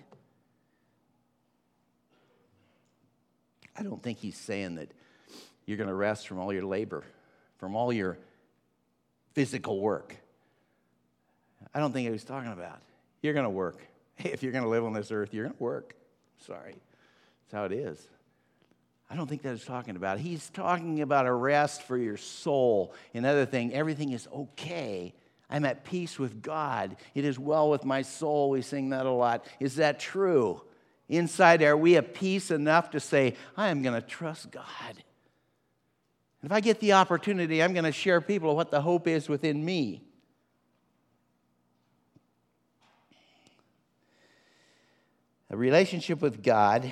I 3.77 3.83
don't 3.83 4.03
think 4.03 4.19
he's 4.19 4.37
saying 4.37 4.77
that 4.77 4.91
you're 5.67 5.77
going 5.77 5.89
to 5.89 5.95
rest 5.95 6.27
from 6.27 6.39
all 6.39 6.53
your 6.53 6.65
labor, 6.65 7.05
from 7.59 7.77
all 7.77 7.93
your 7.93 8.17
physical 9.35 9.79
work. 9.79 10.17
I 11.75 11.81
don't 11.81 11.93
think 11.93 12.07
he 12.07 12.11
was 12.11 12.25
talking 12.25 12.53
about. 12.53 12.81
You're 13.21 13.35
going 13.35 13.45
to 13.45 13.51
work. 13.51 13.79
If 14.19 14.43
you're 14.43 14.53
going 14.53 14.65
to 14.65 14.71
live 14.71 14.85
on 14.85 14.93
this 14.93 15.11
earth, 15.11 15.35
you're 15.35 15.45
going 15.45 15.57
to 15.57 15.63
work. 15.63 15.97
Sorry. 16.47 16.75
That's 16.75 17.53
how 17.53 17.65
it 17.65 17.73
is. 17.73 18.07
I 19.11 19.17
don't 19.17 19.27
think 19.27 19.43
that 19.43 19.53
he's 19.53 19.65
talking 19.65 19.97
about. 19.97 20.19
He's 20.19 20.49
talking 20.51 21.01
about 21.03 21.27
a 21.27 21.33
rest 21.33 21.83
for 21.83 21.97
your 21.97 22.17
soul. 22.17 22.95
Another 23.15 23.47
thing, 23.47 23.75
everything 23.75 24.13
is 24.13 24.29
okay 24.33 25.13
I'm 25.53 25.67
at 25.67 25.85
peace 25.85 26.19
with 26.19 26.41
God. 26.41 26.97
It 27.15 27.27
is 27.27 27.39
well 27.39 27.69
with 27.69 27.85
my 27.85 28.01
soul. 28.01 28.49
We 28.49 28.63
sing 28.63 28.89
that 28.89 29.05
a 29.05 29.11
lot. 29.11 29.47
Is 29.61 29.77
that 29.77 30.01
true? 30.01 30.63
Inside, 31.11 31.63
are 31.63 31.77
we 31.77 31.99
at 31.99 32.15
peace 32.15 32.51
enough 32.51 32.93
to 32.93 33.01
say, 33.01 33.37
I 33.55 33.69
am 33.69 33.83
going 33.83 33.95
to 33.95 34.01
trust 34.01 34.51
God? 34.51 34.65
And 34.89 36.51
if 36.51 36.53
I 36.53 36.61
get 36.61 36.81
the 36.81 36.95
opportunity, 36.95 37.63
I'm 37.63 37.75
going 37.75 37.85
to 37.85 37.93
share 37.93 38.23
people 38.23 38.57
what 38.57 38.71
the 38.71 38.81
hope 38.81 39.07
is 39.07 39.29
within 39.29 39.63
me. 39.63 40.03
A 45.51 45.57
relationship 45.57 46.23
with 46.23 46.43
God 46.43 46.91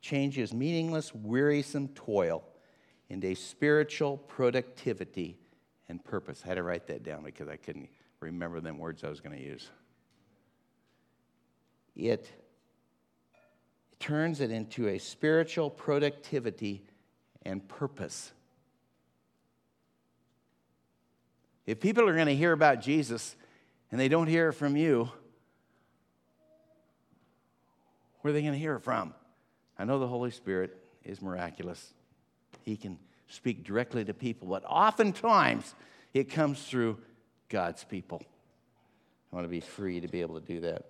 changes 0.00 0.52
meaningless, 0.52 1.14
wearisome 1.14 1.86
toil 1.94 2.42
into 3.08 3.36
spiritual 3.36 4.16
productivity 4.16 5.38
and 5.88 6.04
purpose. 6.04 6.42
I 6.44 6.48
had 6.48 6.54
to 6.54 6.62
write 6.62 6.86
that 6.88 7.02
down 7.02 7.24
because 7.24 7.48
I 7.48 7.56
couldn't 7.56 7.88
remember 8.20 8.60
them 8.60 8.78
words 8.78 9.04
I 9.04 9.08
was 9.08 9.20
going 9.20 9.36
to 9.36 9.42
use. 9.42 9.68
It 11.96 12.30
turns 13.98 14.40
it 14.40 14.50
into 14.50 14.88
a 14.88 14.98
spiritual 14.98 15.70
productivity 15.70 16.84
and 17.42 17.66
purpose. 17.66 18.32
If 21.66 21.80
people 21.80 22.08
are 22.08 22.14
going 22.14 22.26
to 22.26 22.36
hear 22.36 22.52
about 22.52 22.80
Jesus 22.80 23.36
and 23.90 24.00
they 24.00 24.08
don't 24.08 24.26
hear 24.26 24.50
it 24.50 24.52
from 24.54 24.76
you, 24.76 25.10
where 28.20 28.30
are 28.30 28.32
they 28.32 28.42
going 28.42 28.52
to 28.52 28.58
hear 28.58 28.76
it 28.76 28.80
from? 28.80 29.12
I 29.78 29.84
know 29.84 29.98
the 29.98 30.06
Holy 30.06 30.30
Spirit 30.30 30.76
is 31.04 31.20
miraculous. 31.20 31.92
He 32.62 32.76
can 32.76 32.98
speak 33.28 33.64
directly 33.64 34.04
to 34.04 34.14
people, 34.14 34.48
but 34.48 34.64
oftentimes 34.64 35.74
it 36.14 36.30
comes 36.30 36.62
through 36.62 36.98
God's 37.48 37.84
people. 37.84 38.22
I 39.32 39.36
want 39.36 39.44
to 39.44 39.50
be 39.50 39.60
free 39.60 40.00
to 40.00 40.08
be 40.08 40.20
able 40.20 40.40
to 40.40 40.46
do 40.46 40.60
that. 40.60 40.86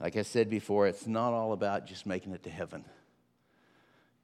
Like 0.00 0.16
I 0.16 0.22
said 0.22 0.48
before, 0.48 0.86
it's 0.86 1.06
not 1.06 1.32
all 1.32 1.52
about 1.52 1.86
just 1.86 2.06
making 2.06 2.32
it 2.32 2.42
to 2.44 2.50
heaven. 2.50 2.84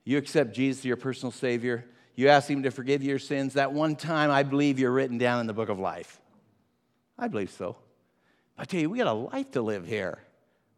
You 0.04 0.18
accept 0.18 0.54
Jesus 0.54 0.82
as 0.82 0.84
your 0.84 0.96
personal 0.96 1.32
Savior, 1.32 1.84
you 2.14 2.28
ask 2.28 2.48
Him 2.48 2.62
to 2.62 2.70
forgive 2.70 3.02
your 3.02 3.18
sins. 3.18 3.54
That 3.54 3.72
one 3.72 3.94
time, 3.94 4.30
I 4.30 4.42
believe 4.42 4.78
you're 4.78 4.90
written 4.90 5.18
down 5.18 5.40
in 5.40 5.46
the 5.46 5.52
book 5.52 5.68
of 5.68 5.78
life. 5.78 6.18
I 7.18 7.28
believe 7.28 7.50
so. 7.50 7.76
I 8.56 8.64
tell 8.64 8.80
you, 8.80 8.88
we 8.88 8.98
got 8.98 9.06
a 9.06 9.12
life 9.12 9.50
to 9.52 9.60
live 9.60 9.86
here. 9.86 10.18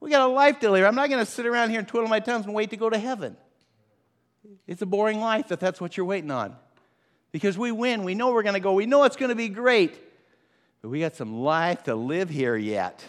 We 0.01 0.11
got 0.11 0.29
a 0.29 0.33
life 0.33 0.59
to 0.61 0.71
live. 0.71 0.85
I'm 0.85 0.97
not 0.97 1.09
going 1.09 1.25
to 1.25 1.31
sit 1.31 1.47
around 1.47 1.71
here 1.71 1.79
and 1.79 1.87
twiddle 1.87 2.09
my 2.09 2.21
thumbs 2.21 2.47
and 2.47 2.55
wait 2.55 2.71
to 2.71 2.77
go 2.77 2.91
to 2.91 2.99
heaven. 2.99 3.37
It's 4.67 4.83
a 4.83 4.87
boring 4.87 5.21
life 5.21 5.51
if 5.53 5.61
that's 5.61 5.81
what 5.81 5.97
you're 5.97 6.07
waiting 6.07 6.31
on. 6.31 6.57
Because 7.33 7.59
we 7.59 7.73
win. 7.73 8.05
We 8.05 8.15
know 8.15 8.33
we're 8.33 8.43
going 8.43 8.55
to 8.55 8.61
go. 8.61 8.73
We 8.73 8.87
know 8.87 9.05
it's 9.05 9.17
going 9.17 9.29
to 9.31 9.35
be 9.35 9.49
great. 9.49 9.99
But 10.81 10.89
we 10.89 11.01
got 11.01 11.17
some 11.17 11.41
life 11.41 11.85
to 11.85 11.95
live 11.95 12.31
here 12.31 12.57
yet. 12.57 13.05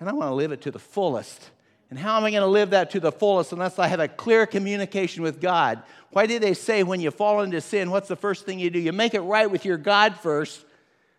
And 0.00 0.08
I 0.08 0.12
want 0.12 0.30
to 0.30 0.34
live 0.34 0.52
it 0.52 0.62
to 0.62 0.70
the 0.70 0.78
fullest. 0.78 1.50
And 1.90 1.98
how 1.98 2.16
am 2.16 2.24
I 2.24 2.30
going 2.30 2.42
to 2.42 2.46
live 2.46 2.70
that 2.70 2.90
to 2.90 3.00
the 3.00 3.12
fullest 3.12 3.52
unless 3.52 3.78
I 3.78 3.86
have 3.86 4.00
a 4.00 4.08
clear 4.08 4.46
communication 4.46 5.22
with 5.22 5.40
God? 5.40 5.82
Why 6.10 6.26
did 6.26 6.42
they 6.42 6.54
say 6.54 6.82
when 6.82 7.00
you 7.00 7.10
fall 7.10 7.40
into 7.42 7.60
sin, 7.60 7.90
what's 7.90 8.08
the 8.08 8.16
first 8.16 8.44
thing 8.44 8.58
you 8.58 8.70
do? 8.70 8.78
You 8.78 8.92
make 8.92 9.14
it 9.14 9.20
right 9.20 9.50
with 9.50 9.64
your 9.64 9.78
God 9.78 10.16
first, 10.16 10.64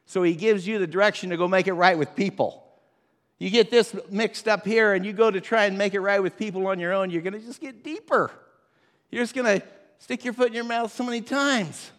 so 0.06 0.22
He 0.22 0.36
gives 0.36 0.68
you 0.68 0.78
the 0.80 0.88
direction 0.88 1.32
to 1.32 1.38
go 1.38 1.48
make 1.48 1.68
it 1.68 1.74
right 1.74 1.98
with 1.98 2.16
people. 2.16 2.66
You 3.40 3.50
get 3.50 3.72
this 3.72 3.96
mixed 4.12 4.48
up 4.48 4.66
here 4.66 4.94
and 4.94 5.06
you 5.06 5.14
go 5.14 5.32
to 5.32 5.42
try 5.42 5.66
and 5.66 5.78
make 5.78 5.94
it 5.94 6.02
right 6.02 6.22
with 6.22 6.38
people 6.38 6.68
on 6.68 6.80
your 6.80 6.94
own, 6.94 7.10
you're 7.10 7.22
going 7.22 7.34
to 7.34 7.40
just 7.40 7.62
get 7.62 7.84
deeper. 7.84 8.32
You're 9.10 9.24
just 9.24 9.34
going 9.34 9.60
to 9.60 9.66
stick 10.00 10.24
your 10.24 10.34
foot 10.34 10.48
in 10.48 10.54
your 10.54 10.64
mouth 10.64 10.94
so 10.94 11.04
many 11.04 11.22
times. 11.22 11.92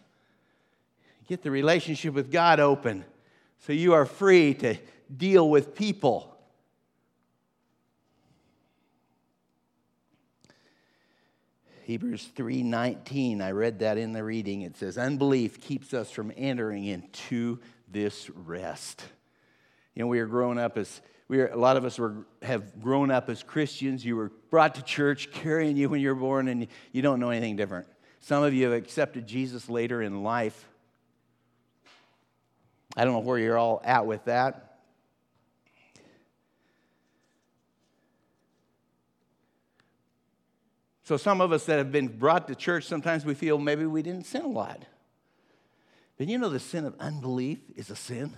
Get 1.27 1.43
the 1.43 1.51
relationship 1.51 2.13
with 2.13 2.31
God 2.31 2.59
open 2.59 3.05
so 3.59 3.73
you 3.73 3.93
are 3.93 4.05
free 4.05 4.53
to 4.55 4.75
deal 5.15 5.49
with 5.49 5.75
people. 5.75 6.27
Hebrews 11.83 12.29
3:19 12.35 13.41
I 13.41 13.51
read 13.51 13.79
that 13.79 13.97
in 13.97 14.13
the 14.13 14.23
reading 14.23 14.61
it 14.61 14.77
says 14.77 14.97
unbelief 14.97 15.59
keeps 15.59 15.93
us 15.93 16.09
from 16.09 16.31
entering 16.37 16.85
into 16.85 17.59
this 17.89 18.29
rest. 18.29 19.03
You 19.93 20.03
know 20.03 20.07
we 20.07 20.19
are 20.19 20.25
growing 20.25 20.57
up 20.57 20.77
as 20.77 21.01
we 21.31 21.39
are, 21.39 21.47
a 21.47 21.55
lot 21.55 21.77
of 21.77 21.85
us 21.85 21.97
were, 21.97 22.25
have 22.41 22.81
grown 22.81 23.09
up 23.09 23.29
as 23.29 23.41
Christians. 23.41 24.03
You 24.03 24.17
were 24.17 24.33
brought 24.49 24.75
to 24.75 24.81
church 24.81 25.31
carrying 25.31 25.77
you 25.77 25.87
when 25.87 26.01
you 26.01 26.09
were 26.09 26.15
born, 26.15 26.49
and 26.49 26.67
you 26.91 27.01
don't 27.01 27.21
know 27.21 27.29
anything 27.29 27.55
different. 27.55 27.87
Some 28.19 28.43
of 28.43 28.53
you 28.53 28.65
have 28.65 28.73
accepted 28.73 29.27
Jesus 29.27 29.69
later 29.69 30.01
in 30.01 30.23
life. 30.23 30.67
I 32.97 33.05
don't 33.05 33.13
know 33.13 33.19
where 33.19 33.37
you're 33.37 33.57
all 33.57 33.81
at 33.85 34.05
with 34.05 34.25
that. 34.25 34.79
So, 41.05 41.15
some 41.15 41.39
of 41.39 41.53
us 41.53 41.65
that 41.67 41.77
have 41.77 41.93
been 41.93 42.09
brought 42.09 42.49
to 42.49 42.55
church, 42.55 42.83
sometimes 42.83 43.23
we 43.23 43.35
feel 43.35 43.57
maybe 43.57 43.85
we 43.85 44.01
didn't 44.01 44.25
sin 44.25 44.41
a 44.41 44.49
lot. 44.49 44.83
But 46.17 46.27
you 46.27 46.37
know, 46.37 46.49
the 46.49 46.59
sin 46.59 46.83
of 46.83 46.93
unbelief 46.99 47.59
is 47.77 47.89
a 47.89 47.95
sin 47.95 48.35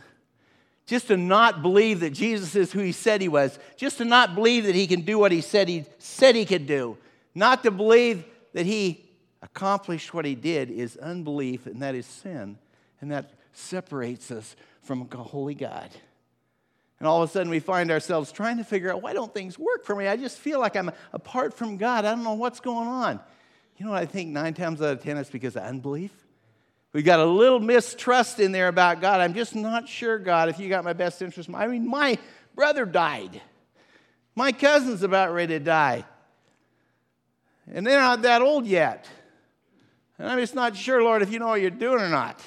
just 0.86 1.08
to 1.08 1.18
not 1.18 1.62
believe 1.62 2.02
that 2.02 2.12
Jesus 2.12 2.56
is 2.56 2.72
who 2.72 2.80
he 2.80 2.92
said 2.92 3.22
he 3.22 3.28
was, 3.28 3.58
just 3.78 3.98
to 4.00 4.06
not 4.06 4.36
believe 4.36 4.66
that 4.66 4.76
he 4.76 4.88
can 4.88 5.02
do 5.02 5.18
what 5.18 5.32
he 5.32 5.42
said 5.42 5.68
he 5.68 5.86
said 5.98 6.36
he 6.36 6.46
could 6.46 6.68
do, 6.68 6.98
not 7.34 7.64
to 7.64 7.72
believe 7.72 8.26
that 8.54 8.66
he 8.66 9.10
accomplished 9.42 10.14
what 10.14 10.26
he 10.26 10.36
did 10.36 10.72
is 10.72 10.98
unbelief, 10.98 11.66
and 11.66 11.82
that 11.82 11.96
is 11.96 12.06
sin, 12.06 12.58
and 13.02 13.12
that 13.12 13.32
separates 13.54 14.32
us 14.32 14.56
from 14.82 15.08
a 15.12 15.18
holy 15.18 15.56
God. 15.56 15.90
And 17.00 17.08
all 17.08 17.22
of 17.22 17.30
a 17.30 17.34
sudden, 17.34 17.50
we 17.50 17.60
find 17.60 17.92
ourselves 17.92 18.32
trying 18.32 18.58
to 18.58 18.64
figure 18.64 18.92
out 18.92 19.02
why 19.02 19.14
don't 19.14 19.34
things 19.34 19.60
work 19.60 19.84
for 19.84 19.96
me? 19.96 20.08
I 20.08 20.16
just 20.16 20.38
feel 20.38 20.60
like 20.60 20.76
I'm 20.76 20.92
apart 21.12 21.54
from 21.54 21.76
God. 21.78 22.06
I 22.06 22.12
don't 22.12 22.24
know 22.24 22.34
what's 22.34 22.62
going 22.62 22.88
on. 22.88 23.20
You 23.78 23.86
know 23.86 23.92
what 23.92 24.02
I 24.02 24.06
think 24.06 24.30
nine 24.30 24.54
times 24.54 24.82
out 24.82 24.94
of 24.94 25.04
ten 25.04 25.18
it's 25.18 25.30
because 25.30 25.56
of 25.56 25.64
unbelief. 25.64 26.12
We 26.94 27.02
got 27.02 27.20
a 27.20 27.26
little 27.26 27.60
mistrust 27.60 28.40
in 28.40 28.52
there 28.52 28.68
about 28.68 29.02
God. 29.02 29.20
I'm 29.20 29.34
just 29.34 29.56
not 29.56 29.90
sure, 29.90 30.20
God, 30.20 30.50
if 30.50 30.60
you 30.60 30.70
got 30.70 30.84
my 30.84 30.94
best 30.94 31.22
interest. 31.22 31.50
I 31.52 31.68
mean, 31.68 31.88
my 31.88 32.20
brother 32.56 32.86
died. 32.86 33.42
My 34.36 34.52
cousin's 34.52 35.02
about 35.02 35.34
ready 35.34 35.56
to 35.56 35.60
die. 35.60 36.06
And 37.72 37.86
they're 37.86 38.00
not 38.00 38.22
that 38.22 38.44
old 38.44 38.68
yet. 38.68 39.08
And 40.20 40.28
I'm 40.28 40.38
just 40.38 40.54
not 40.54 40.78
sure, 40.78 41.04
Lord, 41.04 41.24
if 41.24 41.32
you 41.32 41.40
know 41.40 41.48
what 41.48 41.62
you're 41.62 41.72
doing 41.72 42.00
or 42.00 42.10
not. 42.10 42.40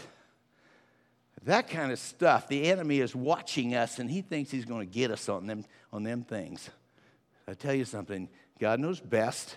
That 1.44 1.68
kind 1.68 1.92
of 1.92 1.98
stuff, 2.00 2.48
the 2.48 2.70
enemy 2.70 2.98
is 2.98 3.14
watching 3.14 3.76
us 3.76 4.00
and 4.00 4.10
he 4.10 4.20
thinks 4.20 4.50
he's 4.50 4.64
going 4.64 4.86
to 4.86 4.92
get 4.92 5.12
us 5.12 5.28
on 5.28 5.46
them, 5.46 5.64
on 5.92 6.02
them 6.02 6.22
things. 6.22 6.68
I 7.46 7.54
tell 7.54 7.74
you 7.74 7.84
something, 7.84 8.28
God 8.58 8.80
knows 8.80 8.98
best. 8.98 9.56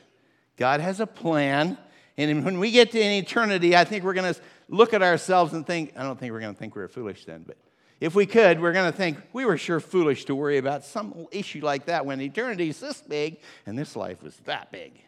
God 0.56 0.82
has 0.82 1.00
a 1.00 1.08
plan. 1.08 1.80
And 2.16 2.46
when 2.46 2.60
we 2.60 2.70
get 2.70 2.92
to 2.92 3.02
an 3.02 3.12
eternity, 3.14 3.76
I 3.76 3.86
think 3.86 4.04
we're 4.04 4.14
going 4.14 4.34
to 4.34 4.40
look 4.70 4.94
at 4.94 5.02
ourselves 5.02 5.54
and 5.54 5.66
think, 5.66 5.94
I 5.98 6.04
don't 6.04 6.18
think 6.20 6.32
we're 6.32 6.40
going 6.40 6.54
to 6.54 6.60
think 6.60 6.76
we 6.76 6.82
are 6.82 6.88
foolish 6.88 7.26
then, 7.26 7.44
but 7.46 7.58
if 8.00 8.16
we 8.16 8.26
could, 8.26 8.62
we're 8.62 8.72
going 8.72 8.90
to 8.90 8.98
think 8.98 9.18
we 9.34 9.44
were 9.44 9.58
sure 9.58 9.80
foolish 9.80 10.26
to 10.26 10.36
worry 10.36 10.58
about 10.58 10.86
some 10.86 11.28
issue 11.32 11.62
like 11.62 11.86
that 11.86 12.06
when 12.06 12.22
eternity 12.22 12.70
is 12.70 12.80
this 12.80 13.02
big 13.02 13.40
and 13.66 13.78
this 13.78 13.96
life 13.96 14.24
was 14.24 14.38
that 14.46 14.72
big. 14.72 15.02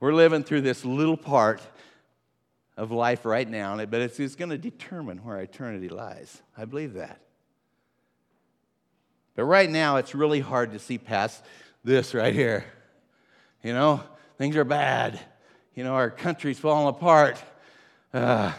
We're 0.00 0.14
living 0.14 0.42
through 0.42 0.62
this 0.62 0.84
little 0.84 1.16
part 1.16 1.60
of 2.76 2.90
life 2.90 3.24
right 3.24 3.48
now, 3.48 3.76
but 3.84 4.00
it's, 4.00 4.18
it's 4.18 4.36
going 4.36 4.50
to 4.50 4.58
determine 4.58 5.18
where 5.18 5.38
eternity 5.40 5.88
lies. 5.88 6.40
I 6.56 6.64
believe 6.64 6.94
that. 6.94 7.20
But 9.34 9.44
right 9.44 9.68
now, 9.68 9.96
it's 9.96 10.14
really 10.14 10.40
hard 10.40 10.72
to 10.72 10.78
see 10.78 10.96
past 10.96 11.44
this 11.82 12.14
right 12.14 12.32
here. 12.32 12.64
You 13.62 13.72
know, 13.72 14.02
things 14.38 14.56
are 14.56 14.64
bad. 14.64 15.20
You 15.74 15.84
know, 15.84 15.94
our 15.94 16.10
country's 16.10 16.58
falling 16.58 16.88
apart. 16.88 17.42
Uh, 18.14 18.52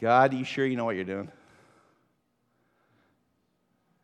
God, 0.00 0.34
you 0.34 0.44
sure 0.44 0.66
you 0.66 0.76
know 0.76 0.84
what 0.84 0.96
you're 0.96 1.04
doing? 1.04 1.30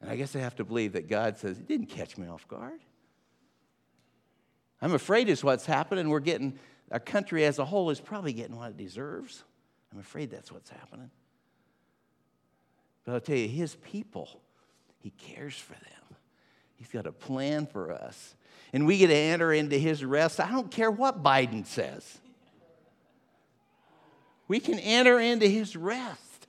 And 0.01 0.09
I 0.09 0.15
guess 0.15 0.37
I 0.37 0.39
have 0.39 0.55
to 0.57 0.65
believe 0.65 0.93
that 0.93 1.09
God 1.09 1.37
says, 1.37 1.59
It 1.59 1.67
didn't 1.67 1.89
catch 1.89 2.17
me 2.17 2.29
off 2.29 2.47
guard. 2.47 2.79
I'm 4.81 4.95
afraid 4.95 5.29
is 5.29 5.43
what's 5.43 5.67
happening. 5.67 6.09
We're 6.09 6.21
getting, 6.21 6.57
our 6.93 7.01
country 7.01 7.45
as 7.45 7.59
a 7.59 7.65
whole 7.65 7.91
is 7.91 7.99
probably 7.99 8.33
getting 8.33 8.57
what 8.57 8.71
it 8.71 8.77
deserves. 8.77 9.43
I'm 9.93 9.99
afraid 9.99 10.31
that's 10.31 10.53
what's 10.53 10.71
happening. 10.71 11.11
But 13.05 13.15
I'll 13.15 13.21
tell 13.21 13.37
you, 13.37 13.49
His 13.49 13.75
people, 13.75 14.29
He 15.01 15.11
cares 15.11 15.57
for 15.57 15.73
them. 15.73 16.17
He's 16.77 16.89
got 16.89 17.09
a 17.09 17.13
plan 17.13 17.67
for 17.67 17.91
us. 17.91 18.37
And 18.73 18.87
we 18.87 18.99
get 18.99 19.09
to 19.09 19.17
enter 19.17 19.53
into 19.53 19.77
His 19.77 20.05
rest. 20.05 20.39
I 20.39 20.53
don't 20.53 20.71
care 20.71 20.93
what 20.93 21.21
Biden 21.21 21.67
says 21.67 22.21
we 24.49 24.61
can 24.61 24.79
enter 24.79 25.21
into 25.21 25.47
his 25.47 25.77
rest. 25.77 26.47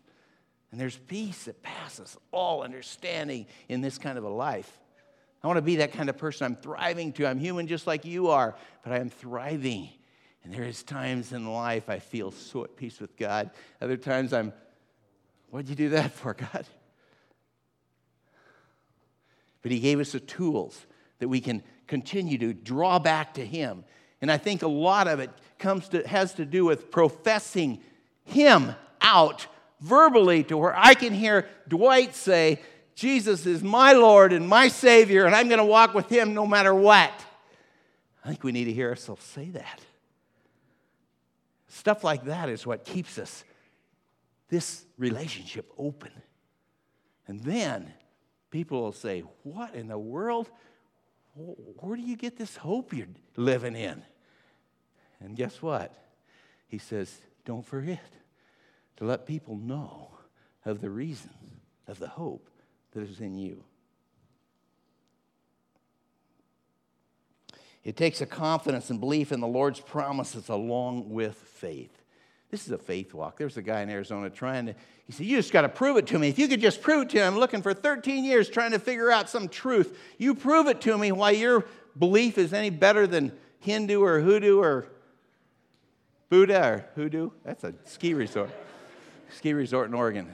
And 0.71 0.79
there's 0.79 0.97
peace 0.97 1.45
that 1.45 1.61
passes 1.61 2.17
all 2.31 2.63
understanding 2.63 3.45
in 3.67 3.81
this 3.81 3.97
kind 3.97 4.17
of 4.17 4.23
a 4.23 4.29
life. 4.29 4.79
I 5.43 5.47
want 5.47 5.57
to 5.57 5.61
be 5.61 5.77
that 5.77 5.93
kind 5.93 6.09
of 6.09 6.17
person. 6.17 6.45
I'm 6.45 6.55
thriving 6.55 7.13
to. 7.13 7.25
I'm 7.25 7.39
human 7.39 7.67
just 7.67 7.87
like 7.87 8.05
you 8.05 8.27
are, 8.27 8.55
but 8.83 8.93
I 8.93 8.97
am 8.97 9.09
thriving. 9.09 9.89
And 10.43 10.53
there 10.53 10.63
is 10.63 10.83
times 10.83 11.33
in 11.33 11.51
life 11.51 11.89
I 11.89 11.99
feel 11.99 12.31
so 12.31 12.63
at 12.63 12.75
peace 12.75 12.99
with 12.99 13.15
God. 13.17 13.51
Other 13.81 13.97
times 13.97 14.33
I'm, 14.33 14.53
what'd 15.49 15.69
you 15.69 15.75
do 15.75 15.89
that 15.89 16.11
for, 16.11 16.33
God? 16.33 16.65
But 19.61 19.71
He 19.71 19.79
gave 19.79 19.99
us 19.99 20.11
the 20.11 20.19
tools 20.19 20.85
that 21.19 21.27
we 21.27 21.41
can 21.41 21.63
continue 21.87 22.37
to 22.37 22.53
draw 22.53 22.99
back 22.99 23.33
to 23.35 23.45
Him. 23.45 23.83
And 24.21 24.31
I 24.31 24.37
think 24.37 24.61
a 24.61 24.67
lot 24.67 25.07
of 25.07 25.19
it 25.19 25.31
comes 25.57 25.89
to, 25.89 26.07
has 26.07 26.33
to 26.35 26.45
do 26.45 26.65
with 26.65 26.91
professing 26.91 27.81
him 28.29 28.75
out 29.01 29.47
verbally 29.81 30.43
to 30.45 30.57
where 30.57 30.77
I 30.77 30.93
can 30.93 31.13
hear 31.13 31.47
Dwight 31.67 32.15
say, 32.15 32.61
Jesus 32.95 33.45
is 33.45 33.63
my 33.63 33.93
Lord 33.93 34.33
and 34.33 34.47
my 34.47 34.67
Savior, 34.67 35.25
and 35.25 35.33
I'm 35.35 35.47
going 35.47 35.59
to 35.59 35.65
walk 35.65 35.93
with 35.93 36.09
him 36.09 36.33
no 36.33 36.45
matter 36.45 36.75
what. 36.75 37.13
I 38.23 38.27
think 38.27 38.43
we 38.43 38.51
need 38.51 38.65
to 38.65 38.73
hear 38.73 38.89
ourselves 38.89 39.23
say 39.23 39.49
that. 39.51 39.81
Stuff 41.69 42.03
like 42.03 42.25
that 42.25 42.49
is 42.49 42.67
what 42.67 42.83
keeps 42.83 43.17
us, 43.17 43.43
this 44.49 44.83
relationship 44.97 45.71
open. 45.77 46.11
And 47.27 47.39
then 47.41 47.93
people 48.51 48.81
will 48.81 48.91
say, 48.91 49.23
What 49.43 49.75
in 49.75 49.87
the 49.87 49.97
world? 49.97 50.49
Where 51.35 51.95
do 51.95 52.01
you 52.01 52.17
get 52.17 52.37
this 52.37 52.57
hope 52.57 52.93
you're 52.93 53.07
living 53.37 53.75
in? 53.75 54.03
And 55.21 55.37
guess 55.37 55.61
what? 55.61 55.95
He 56.67 56.79
says, 56.79 57.17
Don't 57.49 57.65
forget 57.65 58.11
to 58.97 59.05
let 59.05 59.25
people 59.25 59.55
know 59.55 60.11
of 60.65 60.81
the 60.81 60.89
reason, 60.91 61.31
of 61.87 61.97
the 61.97 62.07
hope 62.07 62.47
that 62.91 63.01
is 63.01 63.21
in 63.21 63.39
you. 63.39 63.63
It 67.83 67.97
takes 67.97 68.21
a 68.21 68.27
confidence 68.27 68.91
and 68.91 68.99
belief 68.99 69.31
in 69.31 69.39
the 69.39 69.47
Lord's 69.47 69.79
promises 69.79 70.49
along 70.49 71.09
with 71.09 71.33
faith. 71.33 72.03
This 72.51 72.67
is 72.67 72.71
a 72.71 72.77
faith 72.77 73.15
walk. 73.15 73.39
There's 73.39 73.57
a 73.57 73.63
guy 73.63 73.81
in 73.81 73.89
Arizona 73.89 74.29
trying 74.29 74.67
to, 74.67 74.75
he 75.07 75.13
said, 75.13 75.25
You 75.25 75.37
just 75.37 75.51
got 75.51 75.63
to 75.63 75.69
prove 75.69 75.97
it 75.97 76.05
to 76.05 76.19
me. 76.19 76.29
If 76.29 76.37
you 76.37 76.47
could 76.47 76.61
just 76.61 76.83
prove 76.83 77.07
it 77.07 77.09
to 77.09 77.15
me, 77.15 77.23
I'm 77.23 77.39
looking 77.39 77.63
for 77.63 77.73
13 77.73 78.25
years 78.25 78.47
trying 78.47 78.73
to 78.73 78.79
figure 78.79 79.09
out 79.09 79.27
some 79.27 79.49
truth. 79.49 79.97
You 80.19 80.35
prove 80.35 80.67
it 80.67 80.81
to 80.81 80.95
me 80.99 81.11
why 81.11 81.31
your 81.31 81.65
belief 81.97 82.37
is 82.37 82.53
any 82.53 82.69
better 82.69 83.07
than 83.07 83.31
Hindu 83.57 84.03
or 84.03 84.19
hoodoo 84.19 84.59
or 84.59 84.85
Buddha 86.29 86.67
or 86.67 86.85
hoodoo. 86.95 87.31
That's 87.43 87.63
a 87.63 87.73
ski 87.85 88.13
resort 88.13 88.51
ski 89.33 89.53
resort 89.53 89.87
in 89.87 89.93
Oregon. 89.93 90.27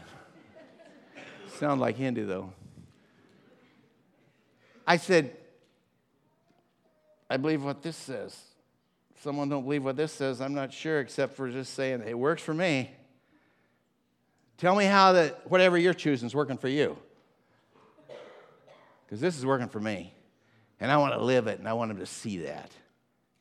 Sound 1.60 1.80
like 1.82 1.96
Hindu, 1.96 2.26
though. 2.26 2.54
I 4.88 4.98
said, 4.98 5.36
I 7.30 7.38
believe 7.38 7.64
what 7.64 7.82
this 7.82 7.96
says. 7.96 8.38
Someone 9.22 9.50
don't 9.50 9.64
believe 9.64 9.84
what 9.84 9.96
this 9.96 10.12
says, 10.12 10.42
I'm 10.42 10.54
not 10.54 10.72
sure, 10.72 11.00
except 11.00 11.36
for 11.36 11.50
just 11.50 11.74
saying 11.74 12.04
it 12.06 12.18
works 12.18 12.44
for 12.44 12.54
me. 12.54 12.92
Tell 14.58 14.76
me 14.76 14.86
how 14.86 15.14
that 15.14 15.50
whatever 15.50 15.78
you're 15.78 15.94
choosing 15.94 16.28
is 16.28 16.36
working 16.36 16.58
for 16.58 16.68
you. 16.68 16.98
Because 19.06 19.20
this 19.20 19.38
is 19.38 19.46
working 19.46 19.68
for 19.68 19.80
me. 19.80 20.14
And 20.80 20.92
I 20.92 20.98
want 20.98 21.14
to 21.14 21.24
live 21.24 21.48
it, 21.48 21.60
and 21.60 21.68
I 21.68 21.74
want 21.74 21.90
them 21.90 21.98
to 22.00 22.06
see 22.06 22.40
that. 22.40 22.72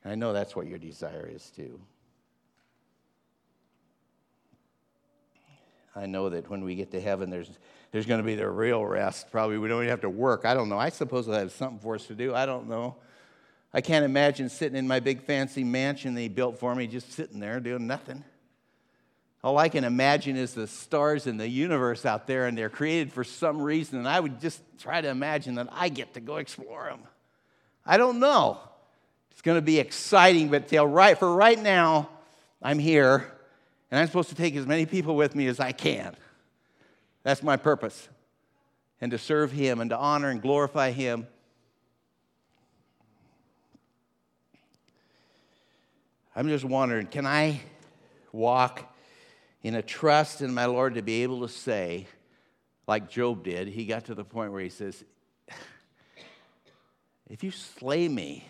And 0.02 0.12
I 0.12 0.14
know 0.14 0.32
that's 0.32 0.56
what 0.56 0.66
your 0.66 0.78
desire 0.78 1.28
is 1.32 1.50
too. 1.50 1.80
I 5.96 6.06
know 6.06 6.28
that 6.28 6.50
when 6.50 6.64
we 6.64 6.74
get 6.74 6.90
to 6.90 7.00
heaven, 7.00 7.30
there's, 7.30 7.50
there's 7.92 8.06
going 8.06 8.18
to 8.18 8.26
be 8.26 8.34
the 8.34 8.48
real 8.48 8.84
rest. 8.84 9.30
Probably 9.30 9.58
we 9.58 9.68
don't 9.68 9.78
even 9.78 9.90
have 9.90 10.00
to 10.00 10.10
work. 10.10 10.44
I 10.44 10.54
don't 10.54 10.68
know. 10.68 10.78
I 10.78 10.88
suppose 10.88 11.26
they'll 11.26 11.38
have 11.38 11.52
something 11.52 11.78
for 11.78 11.94
us 11.94 12.06
to 12.06 12.14
do. 12.14 12.34
I 12.34 12.46
don't 12.46 12.68
know. 12.68 12.96
I 13.72 13.80
can't 13.80 14.04
imagine 14.04 14.48
sitting 14.48 14.76
in 14.76 14.86
my 14.86 15.00
big 15.00 15.22
fancy 15.22 15.64
mansion 15.64 16.14
they 16.14 16.28
built 16.28 16.58
for 16.58 16.74
me, 16.74 16.86
just 16.86 17.12
sitting 17.12 17.40
there 17.40 17.58
doing 17.60 17.86
nothing. 17.86 18.24
all 19.42 19.58
I 19.58 19.68
can 19.68 19.84
imagine 19.84 20.36
is 20.36 20.54
the 20.54 20.66
stars 20.66 21.26
in 21.26 21.36
the 21.36 21.48
universe 21.48 22.06
out 22.06 22.26
there, 22.26 22.46
and 22.46 22.56
they're 22.56 22.70
created 22.70 23.12
for 23.12 23.24
some 23.24 23.60
reason. 23.60 23.98
And 23.98 24.08
I 24.08 24.20
would 24.20 24.40
just 24.40 24.62
try 24.78 25.00
to 25.00 25.08
imagine 25.08 25.56
that 25.56 25.68
I 25.72 25.88
get 25.88 26.14
to 26.14 26.20
go 26.20 26.36
explore 26.36 26.84
them. 26.84 27.00
I 27.84 27.96
don't 27.96 28.20
know. 28.20 28.58
It's 29.32 29.42
going 29.42 29.58
to 29.58 29.62
be 29.62 29.78
exciting, 29.80 30.48
but 30.48 30.72
right, 30.72 31.18
for 31.18 31.34
right 31.34 31.58
now, 31.58 32.08
I'm 32.62 32.78
here, 32.78 33.33
and 33.94 34.00
I'm 34.00 34.08
supposed 34.08 34.30
to 34.30 34.34
take 34.34 34.56
as 34.56 34.66
many 34.66 34.86
people 34.86 35.14
with 35.14 35.36
me 35.36 35.46
as 35.46 35.60
I 35.60 35.70
can. 35.70 36.16
That's 37.22 37.44
my 37.44 37.56
purpose. 37.56 38.08
And 39.00 39.12
to 39.12 39.18
serve 39.18 39.52
Him 39.52 39.80
and 39.80 39.88
to 39.90 39.96
honor 39.96 40.30
and 40.30 40.42
glorify 40.42 40.90
Him. 40.90 41.28
I'm 46.34 46.48
just 46.48 46.64
wondering 46.64 47.06
can 47.06 47.24
I 47.24 47.60
walk 48.32 48.92
in 49.62 49.76
a 49.76 49.82
trust 49.82 50.42
in 50.42 50.52
my 50.52 50.64
Lord 50.64 50.96
to 50.96 51.02
be 51.02 51.22
able 51.22 51.42
to 51.42 51.48
say, 51.48 52.08
like 52.88 53.08
Job 53.08 53.44
did, 53.44 53.68
he 53.68 53.84
got 53.84 54.06
to 54.06 54.16
the 54.16 54.24
point 54.24 54.50
where 54.50 54.60
he 54.60 54.70
says, 54.70 55.04
If 57.30 57.44
you 57.44 57.52
slay 57.52 58.08
me, 58.08 58.44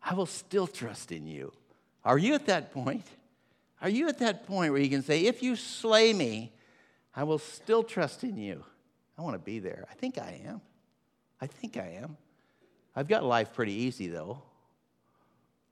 I 0.00 0.14
will 0.14 0.26
still 0.26 0.68
trust 0.68 1.10
in 1.10 1.26
you. 1.26 1.52
Are 2.04 2.16
you 2.16 2.34
at 2.34 2.46
that 2.46 2.72
point? 2.72 3.04
Are 3.82 3.88
you 3.88 4.08
at 4.08 4.18
that 4.18 4.46
point 4.46 4.72
where 4.72 4.80
you 4.80 4.90
can 4.90 5.02
say, 5.02 5.26
If 5.26 5.42
you 5.42 5.56
slay 5.56 6.12
me, 6.12 6.52
I 7.14 7.24
will 7.24 7.38
still 7.38 7.82
trust 7.82 8.24
in 8.24 8.36
you? 8.36 8.64
I 9.18 9.22
want 9.22 9.34
to 9.34 9.38
be 9.38 9.58
there. 9.58 9.86
I 9.90 9.94
think 9.94 10.18
I 10.18 10.40
am. 10.46 10.60
I 11.40 11.46
think 11.46 11.76
I 11.76 11.98
am. 12.02 12.16
I've 12.94 13.08
got 13.08 13.24
life 13.24 13.52
pretty 13.52 13.72
easy, 13.72 14.08
though. 14.08 14.42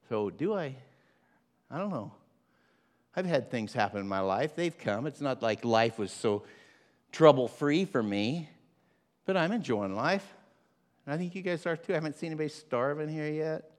So, 0.08 0.30
do 0.30 0.54
I? 0.54 0.74
I 1.70 1.78
don't 1.78 1.90
know. 1.90 2.12
I've 3.14 3.26
had 3.26 3.50
things 3.50 3.72
happen 3.72 4.00
in 4.00 4.08
my 4.08 4.20
life. 4.20 4.54
They've 4.54 4.76
come. 4.76 5.06
It's 5.06 5.20
not 5.20 5.42
like 5.42 5.64
life 5.64 5.98
was 5.98 6.12
so 6.12 6.44
trouble 7.12 7.48
free 7.48 7.84
for 7.84 8.02
me, 8.02 8.48
but 9.26 9.36
I'm 9.36 9.52
enjoying 9.52 9.94
life. 9.94 10.26
And 11.04 11.14
I 11.14 11.18
think 11.18 11.34
you 11.34 11.42
guys 11.42 11.66
are 11.66 11.76
too. 11.76 11.92
I 11.92 11.96
haven't 11.96 12.16
seen 12.16 12.28
anybody 12.28 12.48
starving 12.48 13.08
here 13.08 13.28
yet. 13.28 13.70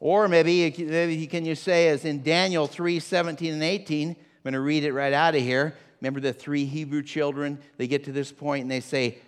Or 0.00 0.28
maybe, 0.28 0.74
maybe 0.78 1.26
can 1.26 1.44
you 1.44 1.54
say, 1.54 1.88
as 1.88 2.06
in 2.06 2.22
Daniel 2.22 2.66
3 2.66 2.98
17 2.98 3.52
and 3.52 3.62
18, 3.62 4.08
I'm 4.08 4.16
going 4.42 4.54
to 4.54 4.60
read 4.60 4.84
it 4.84 4.92
right 4.92 5.12
out 5.12 5.34
of 5.34 5.42
here. 5.42 5.74
Remember 6.00 6.20
the 6.20 6.32
three 6.32 6.64
Hebrew 6.64 7.02
children? 7.02 7.58
They 7.76 7.86
get 7.86 8.04
to 8.04 8.12
this 8.12 8.32
point 8.32 8.62
and 8.62 8.70
they 8.70 8.80
say, 8.80 9.18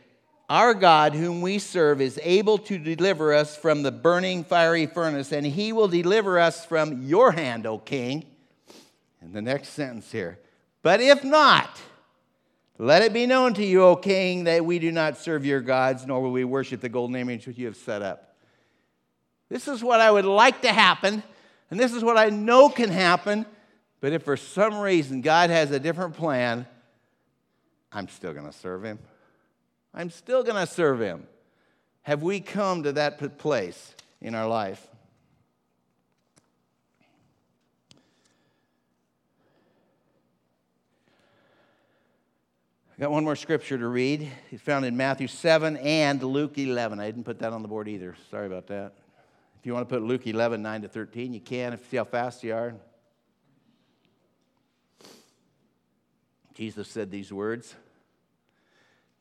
our 0.48 0.74
God, 0.74 1.14
whom 1.14 1.40
we 1.40 1.58
serve, 1.58 2.00
is 2.00 2.20
able 2.22 2.58
to 2.58 2.78
deliver 2.78 3.32
us 3.32 3.56
from 3.56 3.82
the 3.82 3.92
burning 3.92 4.44
fiery 4.44 4.85
furnace, 4.85 5.32
and 5.32 5.46
he 5.46 5.72
will 5.72 5.88
deliver 5.88 6.38
us 6.38 6.66
from 6.66 7.02
your 7.02 7.32
hand, 7.32 7.66
O 7.66 7.78
king. 7.78 8.26
And 9.22 9.32
the 9.32 9.40
next 9.40 9.70
sentence 9.70 10.12
here. 10.12 10.38
But 10.82 11.00
if 11.00 11.24
not, 11.24 11.80
let 12.76 13.02
it 13.02 13.12
be 13.12 13.24
known 13.24 13.54
to 13.54 13.64
you, 13.64 13.82
O 13.85 13.96
king, 13.96 14.44
that 14.44 14.64
we 14.64 14.78
do 14.78 14.92
not 14.92 15.16
serve 15.16 15.46
your 15.46 15.61
gods, 15.61 16.06
nor 16.06 16.20
will 16.20 16.32
we 16.32 16.44
worship 16.44 16.80
the 16.80 16.88
golden 16.88 17.16
image 17.16 17.46
which 17.46 17.56
you 17.56 17.66
have 17.66 17.76
set 17.76 18.02
up. 18.02 18.31
This 19.52 19.68
is 19.68 19.84
what 19.84 20.00
I 20.00 20.10
would 20.10 20.24
like 20.24 20.62
to 20.62 20.72
happen, 20.72 21.22
and 21.70 21.78
this 21.78 21.92
is 21.92 22.02
what 22.02 22.16
I 22.16 22.30
know 22.30 22.70
can 22.70 22.88
happen. 22.88 23.44
But 24.00 24.14
if 24.14 24.22
for 24.22 24.34
some 24.34 24.78
reason 24.78 25.20
God 25.20 25.50
has 25.50 25.70
a 25.70 25.78
different 25.78 26.14
plan, 26.14 26.66
I'm 27.92 28.08
still 28.08 28.32
going 28.32 28.46
to 28.46 28.52
serve 28.52 28.82
him. 28.82 28.98
I'm 29.92 30.08
still 30.08 30.42
going 30.42 30.56
to 30.56 30.66
serve 30.66 31.02
him. 31.02 31.26
Have 32.00 32.22
we 32.22 32.40
come 32.40 32.84
to 32.84 32.92
that 32.92 33.36
place 33.36 33.94
in 34.22 34.34
our 34.34 34.48
life? 34.48 34.88
I 42.96 43.02
got 43.02 43.10
one 43.10 43.24
more 43.24 43.36
scripture 43.36 43.76
to 43.76 43.86
read. 43.86 44.32
It's 44.50 44.62
found 44.62 44.86
in 44.86 44.96
Matthew 44.96 45.26
7 45.26 45.76
and 45.76 46.22
Luke 46.22 46.56
11. 46.56 46.98
I 46.98 47.04
didn't 47.04 47.24
put 47.24 47.40
that 47.40 47.52
on 47.52 47.60
the 47.60 47.68
board 47.68 47.86
either. 47.86 48.16
Sorry 48.30 48.46
about 48.46 48.68
that. 48.68 48.94
If 49.62 49.66
you 49.66 49.75
want 49.75 49.88
to 49.88 49.94
put 49.94 50.03
Luke 50.03 50.27
11, 50.27 50.61
9 50.61 50.83
to 50.83 50.88
13, 50.88 51.33
you 51.33 51.38
can. 51.38 51.72
If 51.72 51.83
you 51.83 51.87
see 51.92 51.96
how 51.98 52.03
fast 52.03 52.42
you 52.42 52.53
are. 52.53 52.75
Jesus 56.53 56.88
said 56.88 57.12
these 57.12 57.33
words. 57.33 57.72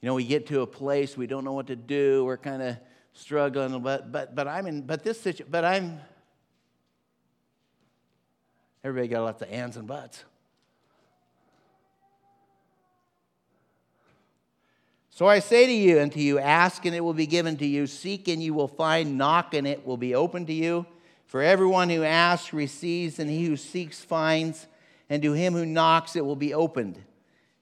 You 0.01 0.07
know, 0.07 0.15
we 0.15 0.23
get 0.23 0.47
to 0.47 0.61
a 0.61 0.67
place 0.67 1.15
we 1.15 1.27
don't 1.27 1.45
know 1.45 1.53
what 1.53 1.67
to 1.67 1.75
do. 1.75 2.25
We're 2.25 2.37
kind 2.37 2.63
of 2.63 2.77
struggling, 3.13 3.83
but 3.83 4.11
but 4.11 4.33
but 4.33 4.47
I'm 4.47 4.65
in. 4.65 4.81
But 4.81 5.03
this 5.03 5.21
situation. 5.21 5.45
But 5.51 5.63
I'm. 5.63 5.99
Everybody 8.83 9.09
got 9.09 9.21
lots 9.21 9.43
of 9.43 9.51
ands 9.51 9.77
and 9.77 9.87
buts. 9.87 10.23
So 15.13 15.27
I 15.27 15.39
say 15.39 15.65
to 15.65 15.73
you 15.73 15.99
and 15.99 16.09
to 16.13 16.21
you, 16.21 16.39
ask 16.39 16.85
and 16.85 16.95
it 16.95 17.03
will 17.03 17.13
be 17.13 17.27
given 17.27 17.57
to 17.57 17.65
you, 17.65 17.85
seek 17.85 18.29
and 18.29 18.41
you 18.41 18.53
will 18.53 18.69
find, 18.69 19.17
knock 19.17 19.53
and 19.53 19.67
it 19.67 19.85
will 19.85 19.97
be 19.97 20.15
open 20.15 20.45
to 20.45 20.53
you. 20.53 20.85
For 21.25 21.41
everyone 21.41 21.89
who 21.89 22.03
asks 22.03 22.53
receives, 22.53 23.19
and 23.19 23.29
he 23.29 23.45
who 23.45 23.57
seeks 23.57 23.99
finds, 23.99 24.67
and 25.09 25.21
to 25.21 25.33
him 25.33 25.53
who 25.53 25.65
knocks 25.65 26.15
it 26.15 26.25
will 26.25 26.37
be 26.37 26.53
opened. 26.53 26.97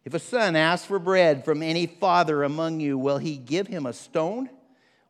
If 0.05 0.13
a 0.13 0.19
son 0.19 0.55
asks 0.55 0.85
for 0.85 0.99
bread 0.99 1.43
from 1.43 1.61
any 1.63 1.87
father 1.87 2.43
among 2.43 2.79
you, 2.79 2.97
will 2.97 3.17
he 3.17 3.37
give 3.37 3.67
him 3.67 3.85
a 3.85 3.93
stone? 3.93 4.49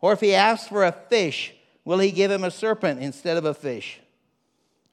Or 0.01 0.13
if 0.13 0.21
he 0.21 0.33
asks 0.33 0.67
for 0.67 0.85
a 0.85 0.91
fish, 0.91 1.53
will 1.83 1.99
he 1.99 2.11
give 2.11 2.31
him 2.31 2.45
a 2.45 2.51
serpent 2.51 3.01
instead 3.01 3.35
of 3.35 3.45
a 3.45 3.53
fish? 3.53 3.99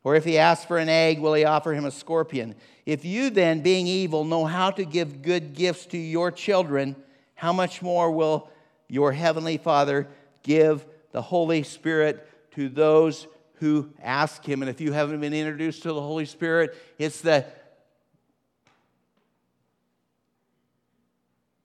Or 0.03 0.17
if 0.17 0.25
he 0.25 0.39
asks 0.39 0.65
for 0.65 0.79
an 0.79 0.89
egg, 0.89 1.21
will 1.21 1.35
he 1.35 1.45
offer 1.45 1.73
him 1.75 1.85
a 1.85 1.91
scorpion? 1.91 2.57
If 2.85 3.05
you 3.05 3.31
then, 3.31 3.61
being 3.61 3.87
evil, 3.87 4.25
know 4.25 4.45
how 4.45 4.71
to 4.73 4.85
give 4.85 5.23
good 5.23 5.55
gifts 5.55 5.87
to 5.87 5.99
your 5.99 6.31
children, 6.31 6.95
how 7.37 7.53
much 7.53 7.81
more 7.81 8.11
will 8.11 8.51
your 8.89 9.13
heavenly 9.13 9.59
Father 9.59 10.09
give 10.43 10.85
the 11.13 11.23
Holy 11.23 11.63
Spirit 11.63 12.29
to 12.53 12.69
those 12.69 13.29
who 13.55 13.91
ask 14.03 14.45
him? 14.45 14.63
And 14.63 14.69
if 14.69 14.81
you 14.81 14.93
haven't 14.93 15.21
been 15.21 15.35
introduced 15.35 15.83
to 15.85 15.93
the 15.93 16.01
Holy 16.01 16.25
Spirit, 16.25 16.75
it's 16.99 17.21
the 17.21 17.47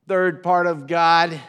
third 0.08 0.44
part 0.44 0.68
of 0.68 0.86
God 0.88 1.40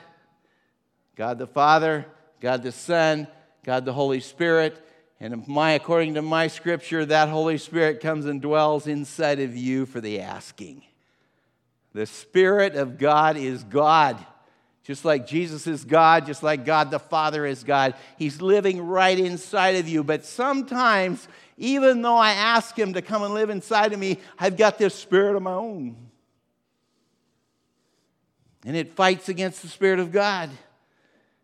God 1.15 1.39
the 1.39 1.47
Father, 1.47 2.07
God 2.41 2.63
the 2.63 2.73
Son, 2.73 3.29
God 3.65 3.85
the 3.85 3.93
Holy 3.93 4.21
Spirit. 4.21 4.85
And 5.21 5.47
my, 5.47 5.73
according 5.73 6.15
to 6.15 6.23
my 6.23 6.49
scripture, 6.49 7.05
that 7.07 7.29
Holy 7.29 7.59
Spirit 7.59 8.01
comes 8.01 8.27
and 8.27 8.41
dwells 8.41 8.87
inside 8.87 9.39
of 9.39 9.57
you 9.57 9.87
for 9.87 10.01
the 10.01 10.21
asking. 10.21 10.83
The 11.95 12.07
Spirit 12.07 12.75
of 12.75 12.99
God 12.99 13.37
is 13.37 13.65
God. 13.65 14.25
Just 14.85 15.05
like 15.05 15.27
Jesus 15.27 15.67
is 15.67 15.85
God, 15.85 16.27
just 16.27 16.43
like 16.43 16.65
God 16.65 16.91
the 16.91 16.99
Father 16.99 17.47
is 17.47 17.63
God. 17.63 17.95
He's 18.19 18.43
living 18.43 18.81
right 18.85 19.19
inside 19.19 19.77
of 19.77 19.89
you. 19.89 20.03
But 20.03 20.25
sometimes, 20.25 21.29
even 21.57 22.03
though 22.03 22.17
I 22.17 22.33
ask 22.33 22.77
Him 22.77 22.95
to 22.95 23.03
come 23.03 23.23
and 23.23 23.33
live 23.33 23.49
inside 23.49 23.93
of 23.93 24.01
me, 24.01 24.19
I've 24.39 24.57
got 24.57 24.79
this 24.79 24.95
spirit 24.95 25.37
of 25.37 25.43
my 25.43 25.53
own. 25.53 25.97
And 28.65 28.77
it 28.77 28.95
fights 28.95 29.29
against 29.29 29.63
the 29.63 29.69
Spirit 29.69 29.99
of 29.99 30.13
God. 30.13 30.51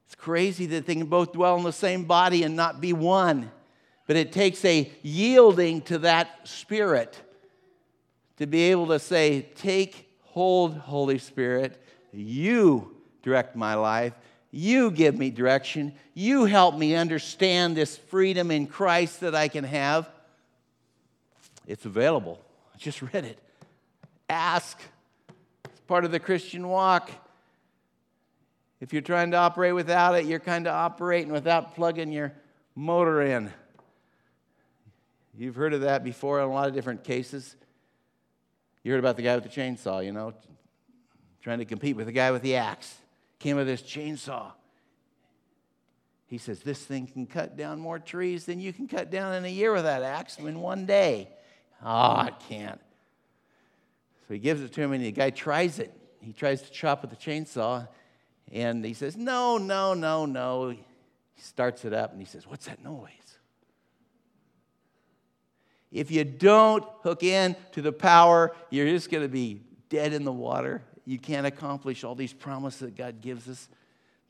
It's 0.06 0.14
crazy 0.14 0.66
that 0.66 0.86
they 0.86 0.94
can 0.94 1.06
both 1.06 1.32
dwell 1.32 1.56
in 1.56 1.64
the 1.64 1.72
same 1.72 2.04
body 2.04 2.42
and 2.42 2.56
not 2.56 2.80
be 2.80 2.92
one. 2.92 3.50
But 4.06 4.16
it 4.16 4.32
takes 4.32 4.64
a 4.64 4.90
yielding 5.02 5.82
to 5.82 5.98
that 5.98 6.48
Spirit 6.48 7.20
to 8.38 8.46
be 8.46 8.70
able 8.70 8.86
to 8.88 8.98
say, 8.98 9.42
Take 9.54 10.07
Holy 10.38 11.18
Spirit. 11.18 11.82
You 12.12 12.96
direct 13.22 13.56
my 13.56 13.74
life. 13.74 14.14
You 14.50 14.90
give 14.90 15.16
me 15.16 15.30
direction. 15.30 15.94
You 16.14 16.46
help 16.46 16.76
me 16.76 16.94
understand 16.94 17.76
this 17.76 17.96
freedom 17.96 18.50
in 18.50 18.66
Christ 18.66 19.20
that 19.20 19.34
I 19.34 19.48
can 19.48 19.64
have. 19.64 20.08
It's 21.66 21.84
available. 21.84 22.40
I 22.74 22.78
just 22.78 23.02
read 23.02 23.24
it. 23.24 23.38
Ask 24.30 24.78
It's 25.64 25.80
part 25.80 26.04
of 26.04 26.12
the 26.12 26.20
Christian 26.20 26.68
walk. 26.68 27.10
If 28.80 28.92
you're 28.92 29.02
trying 29.02 29.32
to 29.32 29.36
operate 29.36 29.74
without 29.74 30.14
it, 30.14 30.24
you're 30.24 30.38
kind 30.38 30.66
of 30.66 30.74
operating 30.74 31.32
without 31.32 31.74
plugging 31.74 32.12
your 32.12 32.32
motor 32.74 33.22
in. 33.22 33.50
You've 35.36 35.56
heard 35.56 35.74
of 35.74 35.82
that 35.82 36.04
before 36.04 36.40
in 36.40 36.48
a 36.48 36.52
lot 36.52 36.68
of 36.68 36.74
different 36.74 37.04
cases. 37.04 37.56
You 38.82 38.92
heard 38.92 38.98
about 38.98 39.16
the 39.16 39.22
guy 39.22 39.34
with 39.34 39.44
the 39.44 39.50
chainsaw, 39.50 40.04
you 40.04 40.12
know, 40.12 40.32
trying 41.42 41.58
to 41.58 41.64
compete 41.64 41.96
with 41.96 42.06
the 42.06 42.12
guy 42.12 42.30
with 42.30 42.42
the 42.42 42.56
axe. 42.56 42.96
Came 43.38 43.56
with 43.56 43.66
this 43.66 43.82
chainsaw. 43.82 44.52
He 46.26 46.38
says, 46.38 46.60
This 46.60 46.84
thing 46.84 47.06
can 47.06 47.26
cut 47.26 47.56
down 47.56 47.80
more 47.80 47.98
trees 47.98 48.44
than 48.44 48.60
you 48.60 48.72
can 48.72 48.86
cut 48.86 49.10
down 49.10 49.34
in 49.34 49.44
a 49.44 49.48
year 49.48 49.72
with 49.72 49.84
that 49.84 50.02
axe 50.02 50.38
in 50.38 50.60
one 50.60 50.86
day. 50.86 51.28
Ah, 51.82 52.24
oh, 52.24 52.28
it 52.28 52.34
can't. 52.48 52.80
So 54.26 54.34
he 54.34 54.40
gives 54.40 54.60
it 54.60 54.72
to 54.74 54.82
him, 54.82 54.92
and 54.92 55.02
the 55.02 55.12
guy 55.12 55.30
tries 55.30 55.78
it. 55.78 55.92
He 56.20 56.32
tries 56.32 56.62
to 56.62 56.70
chop 56.70 57.02
with 57.02 57.10
the 57.10 57.16
chainsaw, 57.16 57.88
and 58.52 58.84
he 58.84 58.92
says, 58.92 59.16
No, 59.16 59.56
no, 59.56 59.94
no, 59.94 60.26
no. 60.26 60.70
He 60.70 60.84
starts 61.36 61.84
it 61.84 61.94
up, 61.94 62.12
and 62.12 62.20
he 62.20 62.26
says, 62.26 62.46
What's 62.46 62.66
that 62.66 62.82
noise? 62.84 63.27
If 65.90 66.10
you 66.10 66.24
don't 66.24 66.84
hook 67.02 67.22
in 67.22 67.56
to 67.72 67.82
the 67.82 67.92
power, 67.92 68.54
you're 68.70 68.86
just 68.86 69.10
going 69.10 69.22
to 69.22 69.28
be 69.28 69.62
dead 69.88 70.12
in 70.12 70.24
the 70.24 70.32
water. 70.32 70.82
You 71.06 71.18
can't 71.18 71.46
accomplish 71.46 72.04
all 72.04 72.14
these 72.14 72.32
promises 72.32 72.80
that 72.80 72.96
God 72.96 73.20
gives 73.20 73.48
us. 73.48 73.68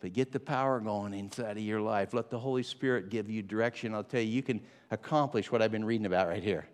But 0.01 0.13
get 0.13 0.31
the 0.31 0.39
power 0.39 0.79
going 0.79 1.13
inside 1.13 1.57
of 1.57 1.63
your 1.63 1.81
life. 1.81 2.15
Let 2.15 2.31
the 2.31 2.39
Holy 2.39 2.63
Spirit 2.63 3.11
give 3.11 3.29
you 3.29 3.43
direction. 3.43 3.95
I'll 3.95 4.05
tell 4.05 4.21
you, 4.21 4.29
you 4.29 4.43
can 4.43 4.61
accomplish 4.93 5.51
what 5.51 5.61
I've 5.61 5.73
been 5.73 5.85
reading 5.85 6.07
about 6.07 6.29
right 6.29 6.43
here. 6.43 6.69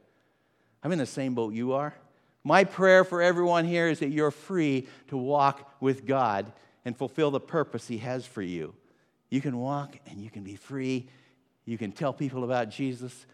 I'm 0.83 0.93
in 0.93 0.99
the 0.99 1.07
same 1.07 1.35
boat 1.35 1.55
you 1.55 1.73
are. 1.73 1.95
My 2.47 2.65
prayer 2.65 3.05
for 3.05 3.23
everyone 3.23 3.65
here 3.65 3.89
is 3.89 4.01
that 4.01 4.11
you're 4.11 4.31
free 4.31 4.87
to 5.09 5.17
walk 5.17 5.77
with 5.81 6.05
God 6.05 6.53
and 6.85 6.95
fulfill 6.95 7.31
the 7.31 7.41
purpose 7.41 7.89
He 7.89 7.97
has 7.99 8.27
for 8.27 8.43
you. 8.43 8.75
You 9.31 9.41
can 9.41 9.57
walk 9.57 9.97
and 10.07 10.21
you 10.21 10.29
can 10.29 10.45
be 10.45 10.57
free. 10.57 11.09
You 11.65 11.79
can 11.79 11.93
tell 11.93 12.13
people 12.13 12.45
about 12.45 12.69
Jesus. 12.69 13.25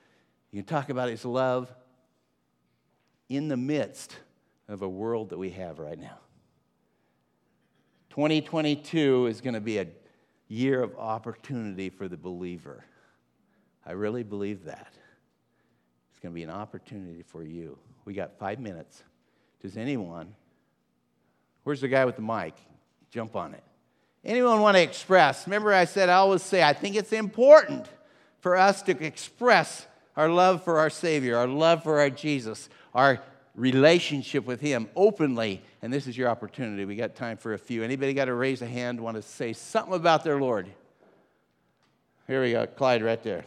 You 0.53 0.63
talk 0.63 0.91
about 0.91 1.09
His 1.09 1.25
love 1.25 1.73
in 3.29 3.49
the 3.49 3.57
midst 3.57 4.17
of 4.69 4.83
a 4.83 4.89
world 4.89 5.31
that 5.31 5.39
we 5.39 5.51
have 5.51 5.79
right 5.79 5.99
now. 5.99 6.19
2022 8.11 9.27
is 9.27 9.41
going 9.41 9.55
to 9.55 9.61
be 9.61 9.79
a 9.79 9.87
year 10.49 10.83
of 10.83 10.97
opportunity 10.97 11.91
for 11.91 12.09
the 12.09 12.17
believer. 12.17 12.85
I 13.87 13.93
really 13.93 14.25
believe 14.25 14.65
that. 14.65 14.93
It's 16.11 16.21
going 16.21 16.33
to 16.33 16.35
be 16.35 16.43
an 16.43 16.51
opportunity 16.51 17.23
for 17.23 17.45
you. 17.45 17.79
We 18.05 18.15
got 18.15 18.39
five 18.39 18.59
minutes. 18.59 19.05
Does 19.63 19.77
anyone, 19.77 20.35
where's 21.63 21.81
the 21.81 21.89
guy 21.89 22.05
with 22.05 22.17
the 22.17 22.23
mic? 22.23 22.55
Jump 23.11 23.37
on 23.37 23.55
it. 23.55 23.63
Anyone 24.25 24.61
want 24.61 24.77
to 24.77 24.83
express? 24.83 25.47
Remember, 25.47 25.73
I 25.73 25.85
said, 25.85 26.09
I 26.09 26.15
always 26.15 26.43
say, 26.43 26.63
I 26.63 26.73
think 26.73 26.97
it's 26.97 27.13
important 27.13 27.89
for 28.41 28.57
us 28.57 28.83
to 28.83 29.05
express 29.05 29.87
our 30.17 30.29
love 30.29 30.63
for 30.65 30.79
our 30.79 30.91
Savior, 30.91 31.37
our 31.37 31.47
love 31.47 31.83
for 31.83 32.01
our 32.01 32.11
Jesus, 32.11 32.69
our 32.95 33.21
relationship 33.55 34.47
with 34.47 34.61
Him 34.61 34.89
openly. 34.97 35.63
And 35.83 35.93
this 35.93 36.07
is 36.07 36.17
your 36.17 36.29
opportunity. 36.29 36.85
We 36.85 36.97
got 36.97 37.15
time 37.15 37.37
for 37.37 37.55
a 37.55 37.59
few. 37.59 37.83
Anybody 37.83 38.15
got 38.15 38.27
to 38.27 38.35
raise 38.35 38.63
a 38.63 38.67
hand, 38.67 39.01
want 39.01 39.17
to 39.17 39.23
say 39.23 39.53
something 39.53 39.95
about 39.95 40.25
their 40.25 40.41
Lord? 40.41 40.69
Here 42.27 42.43
we 42.43 42.53
go, 42.53 42.67
Clyde, 42.67 43.03
right 43.03 43.23
there. 43.23 43.45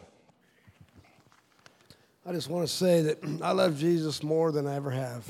I 2.25 2.31
just 2.31 2.49
want 2.49 2.67
to 2.67 2.73
say 2.73 3.01
that 3.01 3.23
I 3.41 3.51
love 3.51 3.77
Jesus 3.77 4.23
more 4.23 4.51
than 4.51 4.67
I 4.67 4.75
ever 4.75 4.91
have. 4.91 5.29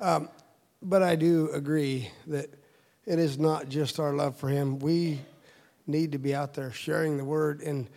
Um, 0.00 0.28
but 0.82 1.02
I 1.02 1.16
do 1.16 1.50
agree 1.52 2.10
that 2.26 2.48
it 3.06 3.18
is 3.18 3.38
not 3.38 3.68
just 3.68 3.98
our 3.98 4.12
love 4.12 4.36
for 4.36 4.48
Him. 4.48 4.78
We 4.78 5.20
need 5.86 6.12
to 6.12 6.18
be 6.18 6.34
out 6.34 6.54
there 6.54 6.70
sharing 6.70 7.16
the 7.16 7.24
word. 7.24 7.62
And 7.62 7.88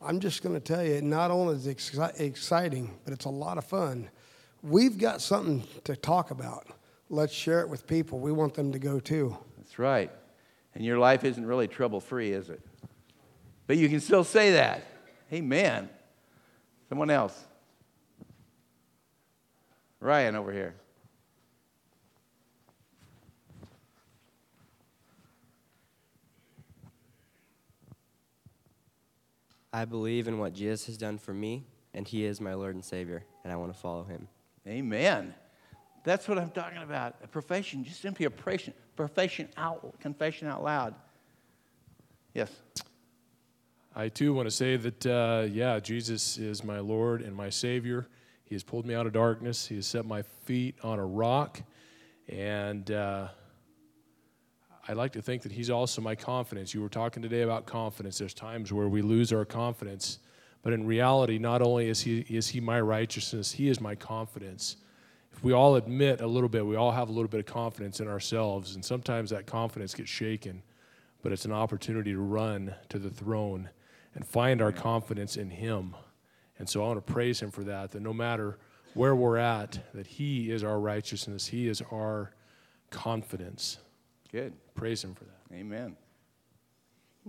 I'm 0.00 0.20
just 0.20 0.42
going 0.42 0.54
to 0.54 0.60
tell 0.60 0.84
you, 0.84 1.02
not 1.02 1.30
only 1.30 1.56
is 1.56 1.66
it 1.66 1.76
exci- 1.76 2.20
exciting, 2.20 2.96
but 3.04 3.12
it's 3.12 3.24
a 3.24 3.30
lot 3.30 3.58
of 3.58 3.64
fun. 3.64 4.08
We've 4.62 4.96
got 4.96 5.20
something 5.20 5.64
to 5.84 5.96
talk 5.96 6.30
about. 6.30 6.66
Let's 7.10 7.32
share 7.32 7.60
it 7.60 7.68
with 7.68 7.86
people. 7.86 8.20
We 8.20 8.32
want 8.32 8.54
them 8.54 8.72
to 8.72 8.78
go 8.78 9.00
too. 9.00 9.36
That's 9.56 9.78
right. 9.78 10.10
And 10.74 10.84
your 10.84 10.98
life 10.98 11.24
isn't 11.24 11.44
really 11.44 11.66
trouble 11.66 12.00
free, 12.00 12.30
is 12.30 12.48
it? 12.48 12.60
But 13.66 13.76
you 13.76 13.88
can 13.88 14.00
still 14.00 14.24
say 14.24 14.52
that. 14.52 14.84
Amen. 15.32 15.88
Someone 16.88 17.10
else. 17.10 17.44
Ryan 20.00 20.36
over 20.36 20.52
here. 20.52 20.74
I 29.78 29.84
believe 29.84 30.26
in 30.26 30.38
what 30.38 30.54
Jesus 30.54 30.86
has 30.86 30.96
done 30.96 31.18
for 31.18 31.32
me, 31.32 31.64
and 31.94 32.06
He 32.06 32.24
is 32.24 32.40
my 32.40 32.52
Lord 32.54 32.74
and 32.74 32.84
Savior, 32.84 33.22
and 33.44 33.52
I 33.52 33.56
want 33.56 33.72
to 33.72 33.78
follow 33.78 34.02
Him. 34.02 34.26
Amen. 34.66 35.32
That's 36.02 36.26
what 36.26 36.36
I'm 36.36 36.50
talking 36.50 36.82
about. 36.82 37.14
A 37.22 37.28
profession, 37.28 37.84
just 37.84 38.02
simply 38.02 38.26
a 38.26 38.30
profession, 38.30 38.74
profession 38.96 39.48
out, 39.56 40.00
confession 40.00 40.48
out 40.48 40.64
loud. 40.64 40.96
Yes. 42.34 42.50
I 43.94 44.08
too 44.08 44.34
want 44.34 44.48
to 44.48 44.50
say 44.50 44.76
that, 44.76 45.06
uh, 45.06 45.46
yeah, 45.48 45.78
Jesus 45.78 46.38
is 46.38 46.64
my 46.64 46.80
Lord 46.80 47.22
and 47.22 47.32
my 47.32 47.48
Savior. 47.48 48.08
He 48.46 48.56
has 48.56 48.64
pulled 48.64 48.84
me 48.84 48.96
out 48.96 49.06
of 49.06 49.12
darkness. 49.12 49.68
He 49.68 49.76
has 49.76 49.86
set 49.86 50.04
my 50.04 50.22
feet 50.22 50.74
on 50.82 50.98
a 50.98 51.06
rock. 51.06 51.62
And 52.28 52.90
uh, 52.90 53.28
I 54.88 54.94
like 54.94 55.12
to 55.12 55.22
think 55.22 55.42
that 55.42 55.52
He's 55.52 55.68
also 55.68 56.00
my 56.00 56.14
confidence. 56.14 56.72
You 56.72 56.80
were 56.80 56.88
talking 56.88 57.22
today 57.22 57.42
about 57.42 57.66
confidence. 57.66 58.18
There's 58.18 58.32
times 58.32 58.72
where 58.72 58.88
we 58.88 59.02
lose 59.02 59.32
our 59.34 59.44
confidence. 59.44 60.18
But 60.62 60.72
in 60.72 60.86
reality, 60.86 61.38
not 61.38 61.62
only 61.62 61.88
is 61.88 62.00
he, 62.00 62.20
is 62.28 62.48
he 62.48 62.60
my 62.60 62.80
righteousness, 62.80 63.52
He 63.52 63.68
is 63.68 63.80
my 63.80 63.94
confidence. 63.94 64.76
If 65.32 65.44
we 65.44 65.52
all 65.52 65.76
admit 65.76 66.20
a 66.20 66.26
little 66.26 66.48
bit, 66.48 66.66
we 66.66 66.74
all 66.74 66.90
have 66.90 67.08
a 67.08 67.12
little 67.12 67.28
bit 67.28 67.40
of 67.40 67.46
confidence 67.46 68.00
in 68.00 68.08
ourselves. 68.08 68.74
And 68.74 68.84
sometimes 68.84 69.30
that 69.30 69.46
confidence 69.46 69.94
gets 69.94 70.10
shaken. 70.10 70.62
But 71.22 71.32
it's 71.32 71.44
an 71.44 71.52
opportunity 71.52 72.12
to 72.12 72.20
run 72.20 72.74
to 72.88 72.98
the 72.98 73.10
throne 73.10 73.68
and 74.14 74.26
find 74.26 74.62
our 74.62 74.72
confidence 74.72 75.36
in 75.36 75.50
Him. 75.50 75.94
And 76.58 76.68
so 76.68 76.82
I 76.82 76.88
want 76.88 77.06
to 77.06 77.12
praise 77.12 77.40
Him 77.40 77.50
for 77.50 77.62
that, 77.64 77.92
that 77.92 78.02
no 78.02 78.12
matter 78.12 78.58
where 78.94 79.14
we're 79.14 79.36
at, 79.36 79.78
that 79.94 80.06
He 80.06 80.50
is 80.50 80.64
our 80.64 80.80
righteousness, 80.80 81.46
He 81.46 81.68
is 81.68 81.82
our 81.92 82.32
confidence. 82.90 83.78
Good. 84.30 84.54
Praise 84.74 85.02
Him 85.02 85.14
for 85.14 85.24
that. 85.24 85.54
Amen. 85.54 85.96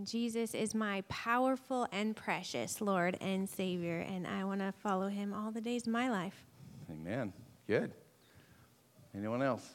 Jesus 0.03 0.53
is 0.53 0.73
my 0.73 1.01
powerful 1.09 1.87
and 1.91 2.15
precious 2.15 2.79
Lord 2.79 3.17
and 3.19 3.49
Savior, 3.49 3.99
and 3.99 4.25
I 4.25 4.45
want 4.45 4.61
to 4.61 4.71
follow 4.71 5.09
him 5.09 5.33
all 5.33 5.51
the 5.51 5.59
days 5.61 5.87
of 5.87 5.93
my 5.93 6.09
life. 6.09 6.45
Amen. 6.89 7.33
Good. 7.67 7.91
Anyone 9.13 9.41
else? 9.41 9.67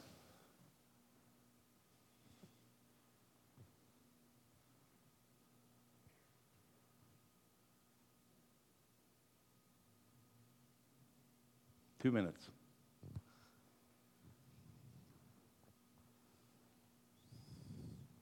Two 11.99 12.11
minutes. 12.11 12.49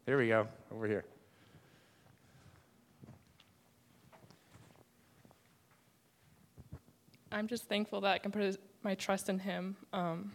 Here 0.05 0.17
we 0.17 0.27
go. 0.27 0.47
Over 0.71 0.87
here. 0.87 1.05
I'm 7.31 7.47
just 7.47 7.63
thankful 7.67 8.01
that 8.01 8.11
I 8.13 8.17
can 8.19 8.31
put 8.31 8.59
my 8.83 8.95
trust 8.95 9.29
in 9.29 9.39
Him. 9.39 9.75
Um, 9.91 10.33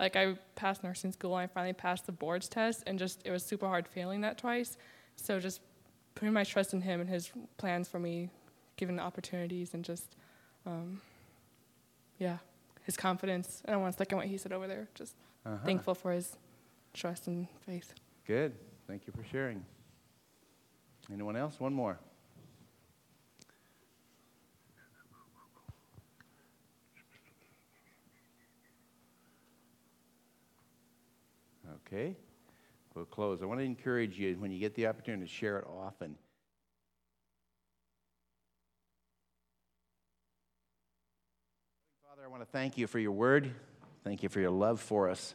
like 0.00 0.16
I 0.16 0.34
passed 0.54 0.82
nursing 0.82 1.12
school 1.12 1.36
and 1.36 1.44
I 1.44 1.46
finally 1.52 1.72
passed 1.72 2.06
the 2.06 2.12
boards 2.12 2.48
test, 2.48 2.84
and 2.86 2.98
just 2.98 3.20
it 3.24 3.30
was 3.30 3.42
super 3.44 3.66
hard 3.66 3.86
failing 3.88 4.22
that 4.22 4.38
twice. 4.38 4.76
So 5.16 5.40
just 5.40 5.60
putting 6.14 6.32
my 6.32 6.44
trust 6.44 6.72
in 6.72 6.80
Him 6.80 7.00
and 7.00 7.08
His 7.10 7.30
plans 7.58 7.88
for 7.88 7.98
me, 7.98 8.30
giving 8.76 8.96
the 8.96 9.02
opportunities, 9.02 9.74
and 9.74 9.84
just 9.84 10.16
um, 10.66 11.00
yeah, 12.18 12.38
His 12.84 12.96
confidence. 12.96 13.62
And 13.64 13.74
I 13.74 13.76
want 13.78 13.92
to 13.92 13.98
second 13.98 14.18
what 14.18 14.26
He 14.26 14.38
said 14.38 14.52
over 14.52 14.66
there. 14.66 14.88
Just 14.94 15.14
Uh-huh. 15.44 15.56
thankful 15.64 15.94
for 15.94 16.12
His 16.12 16.36
trust 16.94 17.26
and 17.26 17.46
faith. 17.66 17.92
Good. 18.26 18.52
Thank 18.86 19.06
you 19.06 19.12
for 19.12 19.24
sharing. 19.24 19.64
Anyone 21.12 21.36
else? 21.36 21.58
One 21.58 21.72
more. 21.72 21.98
Okay. 31.86 32.16
We'll 32.94 33.04
close. 33.04 33.42
I 33.42 33.46
want 33.46 33.60
to 33.60 33.64
encourage 33.64 34.18
you 34.18 34.36
when 34.38 34.50
you 34.50 34.58
get 34.58 34.74
the 34.74 34.86
opportunity 34.86 35.26
to 35.26 35.32
share 35.32 35.58
it 35.58 35.66
often. 35.66 36.16
Father, 42.08 42.22
I 42.24 42.28
want 42.28 42.42
to 42.42 42.48
thank 42.50 42.78
you 42.78 42.86
for 42.86 42.98
your 42.98 43.12
word. 43.12 43.52
Thank 44.02 44.22
you 44.22 44.28
for 44.28 44.40
your 44.40 44.50
love 44.50 44.80
for 44.80 45.10
us. 45.10 45.34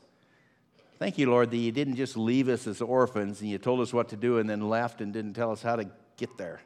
Thank 1.02 1.18
you, 1.18 1.32
Lord, 1.32 1.49
that 1.49 1.58
you 1.58 1.72
didn't 1.72 1.95
just 1.95 2.16
leave 2.16 2.47
us 2.47 2.68
as 2.68 2.80
orphans 2.80 3.41
and 3.41 3.49
you 3.49 3.58
told 3.58 3.80
us 3.80 3.91
what 3.91 4.10
to 4.10 4.16
do 4.16 4.38
and 4.38 4.47
then 4.47 4.70
left 4.70 5.02
and 5.02 5.12
didn't 5.12 5.34
tell 5.34 5.52
us 5.52 5.64
how 5.64 5.76
to 5.76 5.89
get 6.16 6.38
there, 6.38 6.62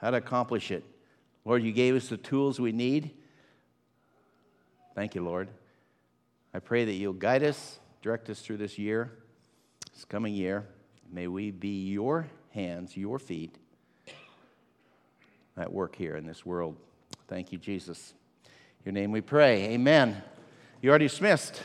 how 0.00 0.10
to 0.10 0.16
accomplish 0.16 0.72
it. 0.72 0.82
Lord, 1.44 1.62
you 1.62 1.70
gave 1.70 1.94
us 1.94 2.08
the 2.08 2.16
tools 2.16 2.58
we 2.58 2.72
need. 2.72 3.12
Thank 4.96 5.14
you, 5.14 5.22
Lord. 5.22 5.48
I 6.52 6.58
pray 6.58 6.86
that 6.86 6.92
you'll 6.94 7.12
guide 7.12 7.44
us, 7.44 7.78
direct 8.02 8.28
us 8.30 8.40
through 8.40 8.56
this 8.56 8.80
year, 8.80 9.12
this 9.94 10.04
coming 10.04 10.34
year. 10.34 10.66
May 11.12 11.28
we 11.28 11.52
be 11.52 11.88
your 11.88 12.26
hands, 12.50 12.96
your 12.96 13.20
feet 13.20 13.54
at 15.56 15.72
work 15.72 15.94
here 15.94 16.16
in 16.16 16.26
this 16.26 16.44
world. 16.44 16.74
Thank 17.28 17.52
you, 17.52 17.58
Jesus. 17.58 18.12
Your 18.84 18.90
name 18.90 19.12
we 19.12 19.20
pray. 19.20 19.66
Amen. 19.66 20.20
You 20.82 20.90
are 20.90 20.98
dismissed. 20.98 21.62